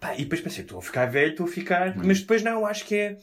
[0.00, 1.94] Pá, e depois pensei, estou a ficar velho, estou a ficar.
[1.96, 3.16] Mas depois não, acho que é.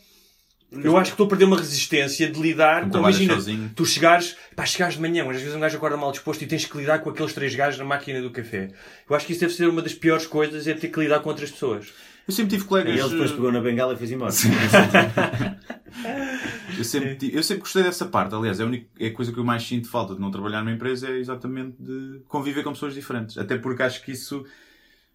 [0.72, 3.72] Eu acho que estou a perder uma resistência de lidar com, imagina, sozinho.
[3.76, 6.46] tu chegares, pá, chegares de manhã, mas às vezes um gajo acorda mal disposto e
[6.48, 8.70] tens que lidar com aqueles três gajos na máquina do café.
[9.10, 11.30] Eu acho que isso deve ser uma das piores coisas, é ter que lidar com
[11.30, 11.88] outras pessoas.
[12.28, 13.00] Eu sempre tive E colegas.
[13.00, 14.32] ele depois pegou na bengala e fez embora.
[16.78, 18.34] Eu sempre, ti- eu sempre gostei dessa parte.
[18.36, 20.60] Aliás, é a, única, é a coisa que eu mais sinto falta de não trabalhar
[20.60, 23.38] numa empresa é exatamente de conviver com pessoas diferentes.
[23.38, 24.46] Até porque acho que isso.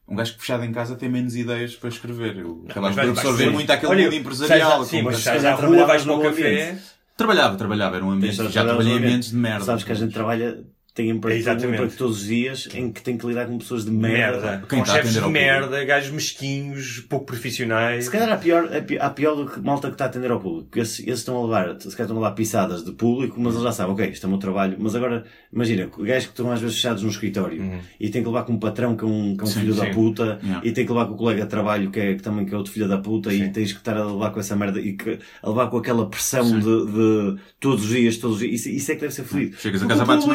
[0.06, 2.36] Um gajo que fechado em casa tem menos ideias para escrever.
[2.36, 4.84] Eu, vai vê ser- muito aquele Olha, mundo empresarial.
[4.84, 6.46] Sim, mas sais à rua, vais para o café.
[6.68, 6.82] ambiente.
[7.16, 7.96] Trabalhava, trabalhava.
[7.96, 8.36] Era um ambiente.
[8.36, 9.64] De Já trabalhei em ambientes de merda.
[9.64, 10.62] Sabes que a gente trabalha,
[10.94, 11.66] tem emprego, Exatamente.
[11.66, 14.40] um emprego todos os dias em que tem que lidar com pessoas de merda.
[14.40, 14.66] merda.
[14.68, 18.04] Com chefes de merda, gajos mesquinhos, pouco profissionais.
[18.04, 20.30] Se calhar há pior, há pi- há pior do que malta que está a atender
[20.30, 20.66] ao público.
[20.68, 23.54] Porque esses, esses estão a levar, se calhar estão a levar pisadas de público, mas
[23.54, 24.76] eles já sabem, ok, isto é o meu trabalho.
[24.78, 28.44] Mas agora, imagina, gajos que estão às vezes fechados no escritório e têm que levar
[28.44, 29.92] com um patrão que é um, que é um Sim, filho da sim.
[29.92, 30.60] puta Yeah.
[30.64, 32.56] e tem que levar com o colega de trabalho que, é, que também que é
[32.56, 35.18] outro filho da puta e tens que estar a levar com essa merda e que,
[35.42, 38.60] a levar com aquela pressão de, de todos os dias, todos os dias.
[38.60, 39.56] Isso, isso é que deve ser fodido.
[39.56, 40.26] Chegas a casa, bates.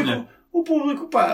[0.60, 1.26] O público, pá,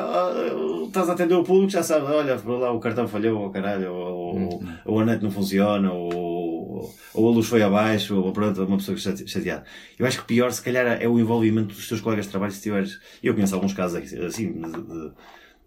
[0.86, 4.40] estás a atender o público, já sabe, olha, lá o cartão falhou, ou caralho, ou,
[4.40, 8.78] ou, ou a net não funciona, ou, ou a luz foi abaixo, ou pronto, uma
[8.78, 9.66] pessoa chate- chateada.
[9.98, 12.62] Eu acho que pior, se calhar, é o envolvimento dos teus colegas de trabalho, se
[12.62, 13.00] tiveres.
[13.24, 15.12] Eu conheço alguns casos assim, de, de,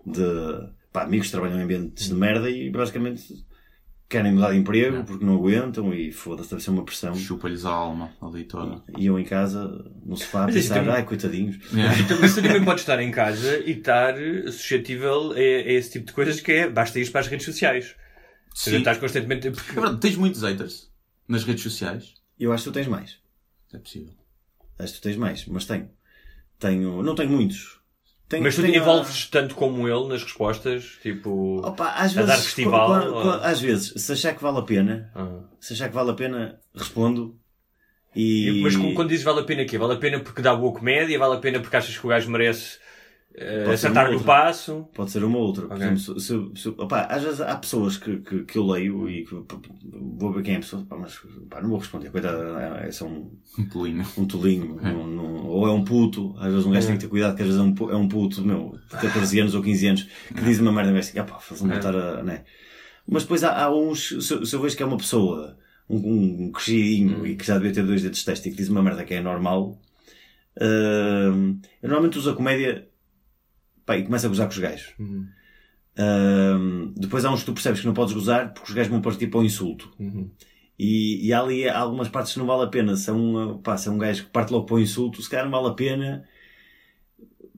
[0.07, 3.25] de pá, amigos que trabalham em ambientes de merda e basicamente
[4.09, 7.15] querem mudar de emprego porque não aguentam e foda-se, deve ser uma pressão.
[7.15, 8.83] Chupa-lhes a alma ali toda.
[8.97, 9.67] E eu em casa,
[10.05, 11.59] no sofá, a Mas pensar, também- ai, coitadinhos.
[11.73, 11.99] Yeah.
[12.01, 14.15] Então, mas tu também podes estar em casa e estar
[14.47, 17.95] suscetível a, a esse tipo de coisas que é, basta ir para as redes sociais.
[18.51, 18.81] Ou seja, Sim.
[18.81, 19.49] estás constantemente.
[19.49, 20.91] É verdade, tens muitos haters
[21.29, 22.15] nas redes sociais.
[22.41, 23.19] Eu acho que tu tens mais.
[23.75, 24.15] É possível.
[24.79, 25.91] Acho que tu tens mais, mas tenho.
[26.59, 27.78] Tenho, não tenho muitos.
[28.29, 31.63] Tenho, Mas tu tenho envolves tanto como ele nas respostas, tipo.
[31.65, 34.59] Opa, às a vezes, dar festival, quando- ou- quando- às vezes, se achar que vale
[34.59, 35.41] a pena, Ah.
[35.59, 37.35] se achar que vale a pena, respondo.
[38.15, 38.61] E...
[38.63, 39.79] Mas quando dizes vale a pena quê?
[39.79, 41.19] Vale a pena porque dá boa comédia?
[41.19, 42.79] Vale a pena porque achas que o gajo merece
[43.39, 44.27] Pode ser acertar uma no outra.
[44.27, 44.89] passo?
[44.95, 45.67] Pode ser uma ou outra.
[45.67, 45.87] Por Ok.
[45.87, 49.25] exemplo, se, se, se, opá, às vezes há pessoas que, que, que eu leio e
[49.25, 49.35] que
[49.93, 51.19] vou ver quem é a pessoa, pá, mas
[51.49, 52.11] pá, não vou responder.
[52.11, 54.05] Coitada, é só um, Um pelinho.
[54.17, 57.09] um tolinho, não- não- ou é um puto, às vezes um gajo tem que ter
[57.09, 59.87] cuidado, que às vezes é um, é um puto, meu, de 14 anos ou 15
[59.87, 60.03] anos,
[60.35, 62.45] que diz uma merda um assim, pá, faz-me voltar a, né?
[63.07, 65.57] Mas depois há, há uns, se, eu- se eu vejo que é uma pessoa,
[65.89, 68.69] um, um crescidinho e que já devia ter dois dedos de teste e que diz
[68.69, 69.79] uma merda que é normal,
[70.61, 72.89] hum, eu normalmente uso a comédia,
[73.89, 74.93] pá, e começo a gozar com os gajos.
[75.01, 79.01] Hum, depois há uns que tu percebes que não podes gozar porque os gajos vão
[79.01, 79.91] partir para o insulto.
[80.79, 82.95] E, e há ali algumas partes que não vale a pena.
[82.95, 85.31] Se é um, pá, se é um gajo que parte logo para o insulto, se
[85.31, 86.25] calhar não vale a pena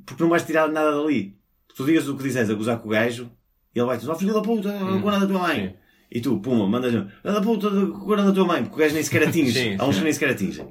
[0.07, 1.37] porque não vais tirar nada dali.
[1.77, 3.31] Tu digas o que dizes a gozar com o gajo
[3.75, 5.03] e ele vai dizer, ó filho da puta, Hum.
[5.03, 5.77] com nada da tua mãe.
[6.11, 9.03] E tu, puma, mandas um, da puta cor da tua mãe, porque o gajo nem
[9.03, 9.53] sequer atinge.
[9.53, 10.01] Sim, há uns sim.
[10.01, 10.67] que nem sequer atingem.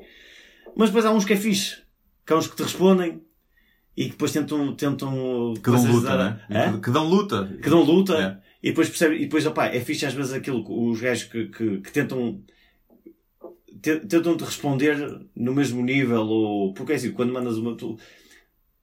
[0.75, 1.77] Mas depois há uns que é fixe.
[2.25, 3.21] Que há uns que te respondem
[3.97, 4.75] e que depois tentam.
[4.75, 6.17] tentam Que dão luta,
[6.49, 6.79] né?
[6.83, 7.57] Que dão luta.
[7.61, 8.37] que dão luta É.
[8.63, 11.79] e depois percebe, e depois, opá, é fixe às vezes aquilo os gajos que, que,
[11.81, 12.41] que tentam
[13.81, 14.95] te- tentam te responder
[15.35, 17.97] no mesmo nível ou porque é assim, quando mandas uma tu,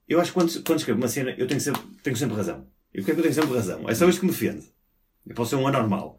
[0.08, 2.98] eu acho que quando, quando escrevo uma cena eu tenho sempre, tenho sempre razão e
[2.98, 3.88] porquê é que eu tenho sempre razão?
[3.88, 4.64] é só isto que me defende
[5.26, 6.18] eu posso ser um anormal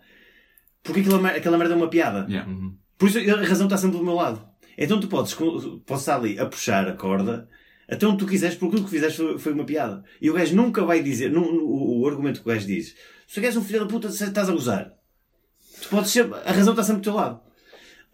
[0.84, 2.52] porque aquela, mer- aquela merda é uma piada Yeah.
[2.98, 4.46] por isso a razão está sempre do meu lado.
[4.78, 7.50] Então tu podes, podes estar ali a puxar a corda
[7.90, 10.04] até onde tu quiseres, porque tudo o que fizeste foi, foi uma piada.
[10.22, 12.96] E o gajo nunca vai dizer, nu- o, o argumento que o gajo diz,
[13.28, 14.94] se o gajo é um filho da puta, estás a gozar.
[15.82, 17.40] Tu podes ser, a razão está sempre do teu lado.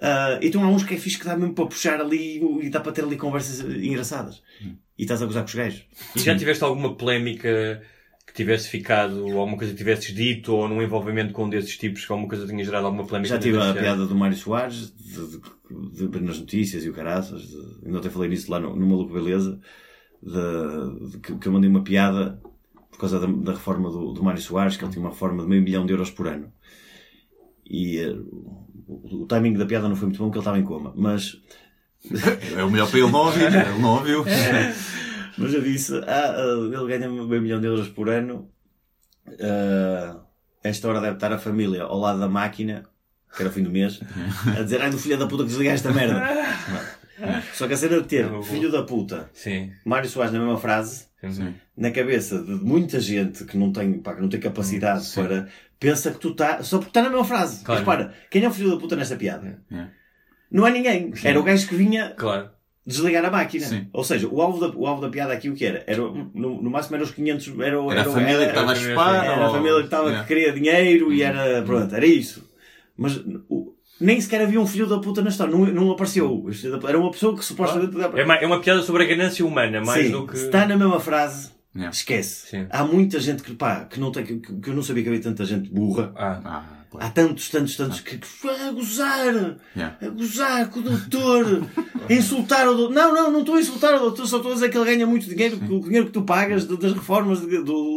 [0.01, 2.79] Ah, então há uns que é fixe que dá mesmo para puxar ali e dá
[2.81, 4.41] para ter ali conversas engraçadas.
[4.97, 5.85] E estás a gozar com os gajos.
[6.15, 7.81] E já tiveste alguma polémica
[8.25, 11.77] que tivesse ficado, ou alguma coisa que tivesses dito, ou num envolvimento com um desses
[11.77, 13.35] tipos, que alguma coisa tenha gerado alguma polémica?
[13.35, 15.39] Já tive a piada do Mário Soares, de,
[15.91, 18.85] de, de, nas notícias e o caraças, de, ainda até falei nisso lá no, no
[18.85, 19.59] Maluco Beleza,
[20.21, 22.41] de, de que, que eu mandei uma piada
[22.89, 25.49] por causa da, da reforma do, do Mário Soares, que ele tinha uma reforma de
[25.49, 26.51] meio milhão de euros por ano.
[27.65, 28.15] E eh,
[28.87, 31.41] o, o timing da piada não foi muito bom, porque ele estava em coma, mas
[32.57, 33.45] É o melhor para ele não ouvir.
[33.45, 34.25] Ele não ouviu.
[35.37, 38.49] Mas eu disse, ah, ah, ele ganha meio milhão de euros por ano.
[39.39, 40.19] Ah,
[40.63, 42.83] esta hora deve estar a família ao lado da máquina,
[43.35, 43.99] que era o fim do mês,
[44.57, 46.23] a dizer, ai, do filho da puta que desliga esta merda.
[47.53, 49.71] Só que a cena de ter filho da puta, Sim.
[49.85, 51.53] Mário Soares na mesma frase, Sim.
[51.77, 55.47] na cabeça de muita gente que não tem, pá, que não tem capacidade para,
[55.79, 57.63] pensa que tu está, só porque está na mesma frase.
[57.63, 57.85] Claro.
[57.85, 59.61] Mas repara, quem é o filho da puta nesta piada?
[59.71, 59.87] É.
[60.51, 61.13] Não é ninguém.
[61.23, 62.49] Era o gajo que vinha Claro.
[62.85, 63.65] Desligar a máquina.
[63.65, 63.87] Sim.
[63.93, 65.83] Ou seja, o alvo, da, o alvo da piada aqui o que era?
[65.87, 67.59] era no, no máximo eram os 500...
[67.59, 69.25] Era, o- Era a família que estava a era- chupar.
[69.25, 70.21] Era a ou- família que estava Yeah.
[70.23, 71.61] que queria dinheiro e era...
[71.63, 72.49] Pronto, era isso.
[72.97, 73.17] Mas
[73.49, 75.55] o- nem sequer havia um filho da puta na história.
[75.55, 76.29] Não, não apareceu.
[76.43, 77.95] Puta- Era uma pessoa que supostamente...
[78.01, 80.37] É uma, é uma piada sobre a ganância humana, mais Sim, do que.
[80.37, 81.89] se está na mesma frase, Yeah.
[81.91, 82.49] esquece.
[82.49, 82.67] Sim.
[82.69, 84.23] Há muita gente que, pá, que não tem...
[84.23, 86.11] Que, que eu não sabia que havia tanta gente burra.
[86.15, 86.63] Ah, Ah,
[86.99, 89.97] Há tantos, tantos, tantos que a gozar, Yeah.
[90.01, 91.67] a gozar com o doutor,
[92.09, 92.93] a insultar o doutor.
[92.93, 95.07] Não, não, não estou a insultar o doutor, só estou a dizer que ele ganha
[95.07, 97.47] muito dinheiro, que o dinheiro que tu pagas das reformas, do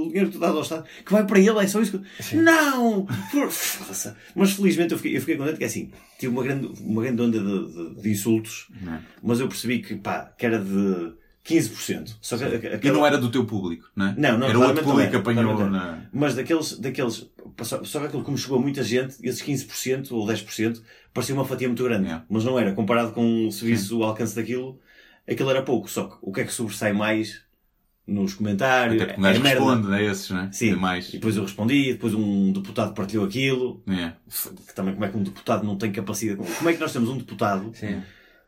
[0.09, 2.37] dinheiro que tu dás ao Estado, que vai para ele, é só isso que.
[2.37, 3.07] Não!
[3.31, 4.13] Por- Foda-se.
[4.35, 7.23] Mas felizmente eu fiquei, eu fiquei contente que é assim, tive uma grande, uma grande
[7.23, 8.69] onda de, de- de insultos,
[9.23, 11.13] mas eu percebi que, pá, que era de
[11.47, 12.17] 15%.
[12.21, 14.15] Só que, a- a- E aquela- não era do teu público, não é?
[14.19, 16.03] não, não, Era outro público que apanhou na.
[16.13, 17.31] Mas daqueles, daqueles,
[17.63, 20.83] só, só que aquilo como chegou a muita gente, esses 15% ou 10%
[21.15, 22.05] parecia uma fatia muito grande.
[22.05, 22.25] Yeah.
[22.29, 22.73] Mas não era.
[22.73, 24.79] Comparado com o serviço, o alcance daquilo,
[25.29, 25.89] aquilo era pouco.
[25.89, 27.43] Só que o que é que sobressai mais
[28.07, 29.01] nos comentários?
[29.03, 30.53] Até porque um é responde a esses, não é?
[30.53, 30.73] Sim.
[30.73, 31.09] É mais.
[31.09, 33.83] E depois eu respondi, depois um deputado partilhou aquilo.
[33.89, 34.13] É.
[34.67, 36.41] Que também como é que um deputado não tem capacidade.
[36.59, 38.01] Como é que nós temos um deputado sim.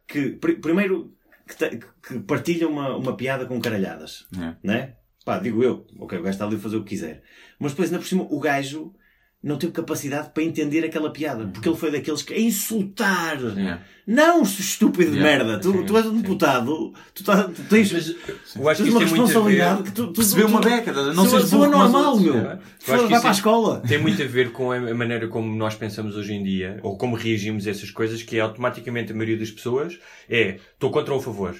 [0.07, 1.13] que, pri- primeiro,
[1.49, 4.55] que, te- que partilha uma, uma piada com caralhadas É.
[4.63, 4.95] né?
[5.25, 7.23] Pá, digo eu, ok, o gajo está ali a fazer o que quiser.
[7.59, 8.95] Mas depois, ainda por cima, o gajo
[9.43, 11.47] não teve capacidade para entender aquela piada.
[11.47, 13.37] Porque ele foi daqueles que a insultar.
[13.57, 13.79] É.
[14.07, 15.45] Não, estúpido de Yeah.
[15.45, 15.61] merda.
[15.61, 18.09] Tu, tu és um deputado, tu, tá- tu tens, Mas
[18.57, 21.35] eu acho tens que uma responsabilidade que tu, tu, Percebeu uma tu- década, não sou-
[21.35, 22.23] sejas sou burro outros.
[22.23, 22.33] meu.
[22.35, 23.83] Que Vai para a é- escola.
[23.87, 27.15] Tem muito a ver com a maneira como nós pensamos hoje em dia, ou como
[27.17, 31.21] reagimos a essas coisas, que é automaticamente a maioria das pessoas é estou contra ou
[31.21, 31.55] a favor.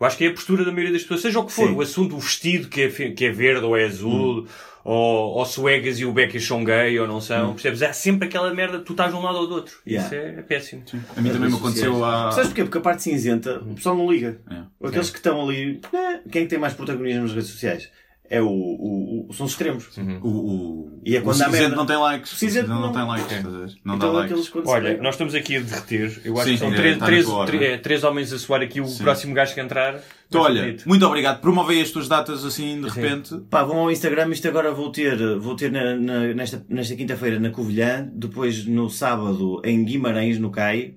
[0.00, 1.74] Eu acho que é a postura da maioria das pessoas, seja o que for, Sim.
[1.74, 4.46] o assunto, o vestido que é, que é verde ou é azul,
[4.84, 7.82] ou, ou se o Egas e o Becker são gay ou não são, percebes?
[7.82, 9.76] Há sempre aquela merda, tu estás de um lado ou do outro.
[9.86, 10.06] Yeah.
[10.06, 10.82] Isso é, é péssimo.
[11.16, 12.32] A mim também me aconteceu há.
[12.32, 12.64] Sabes porquê?
[12.64, 14.40] Porque a parte cinzenta, o pessoal não liga.
[14.50, 14.88] É.
[14.88, 17.90] Aqueles que estão ali, eh, quem é que tem mais protagonismo nas redes sociais?
[18.34, 19.88] É o, o, o- são os extremos.
[20.22, 21.76] O, o, E é o quando cinzento merda.
[21.76, 22.32] não tem likes.
[22.32, 23.30] O O cinzento não, não- tem likes.
[23.32, 23.42] É.
[23.84, 24.70] Não Então aqueles likes.
[24.72, 26.20] Olha, nós estamos aqui a derreter.
[26.24, 28.62] Eu acho Sim, que são é, três, na três, três- é, três homens a soar
[28.62, 28.80] aqui.
[28.80, 29.02] O Sim.
[29.02, 30.00] próximo gajo que entrar.
[30.28, 30.88] Então, olha, bonito.
[30.88, 31.40] muito obrigado.
[31.42, 33.36] Promove as tuas datas assim de repente.
[33.50, 37.38] Pá, vão ao Instagram, isto agora vou ter, vou ter na- na- nesta, nesta quinta-feira
[37.38, 40.94] na Covilhã, depois no sábado em Guimarães, no CAI,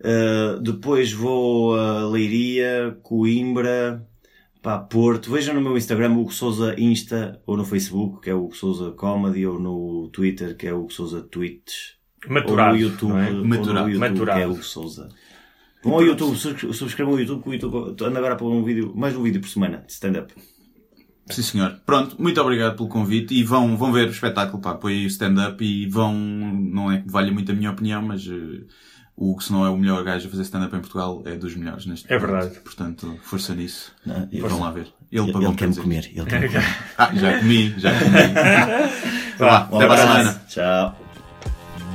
[0.00, 4.02] uh, depois vou a Leiria, Coimbra,
[4.62, 5.30] pá, Porto.
[5.30, 8.90] Vejam no meu Instagram, Hugo Souza Insta, ou no Facebook, que é o Hugo Souza
[8.92, 11.98] Comedy, ou no Twitter, que é o Hugo Souza Tweets.
[12.28, 13.26] Maturado, Ou no YouTube, é?
[13.28, 13.88] ou no Maturado.
[13.88, 14.38] YouTube Maturado.
[14.38, 15.08] que é o Hugo Souza.
[15.82, 18.62] Vão ao YouTube, subscre- subscrevam o YouTube, que o YouTube ando agora a pôr um
[18.62, 20.34] vídeo, mais um vídeo por semana, de stand-up.
[21.30, 21.80] Sim, senhor.
[21.86, 25.64] Pronto, muito obrigado pelo convite e vão, vão ver o espetáculo, pá, põe o stand-up
[25.64, 28.64] e vão, não é que valha muito a minha opinião, mas eh,
[29.20, 31.54] o Hugo, se não é o melhor gajo a fazer stand-up em Portugal, é dos
[31.54, 32.32] melhores neste É momento.
[32.32, 32.60] verdade.
[32.60, 33.92] Portanto, força nisso.
[34.04, 34.56] Não, E força.
[34.56, 34.88] vão lá ver.
[35.12, 35.82] Ele, Ele, ele quer me dizer.
[35.82, 36.64] comer, ele quer me comer.
[36.98, 38.16] Ah, já comi, já comi.
[39.34, 40.42] Então vá, até para a semana.
[40.48, 40.99] Tchau.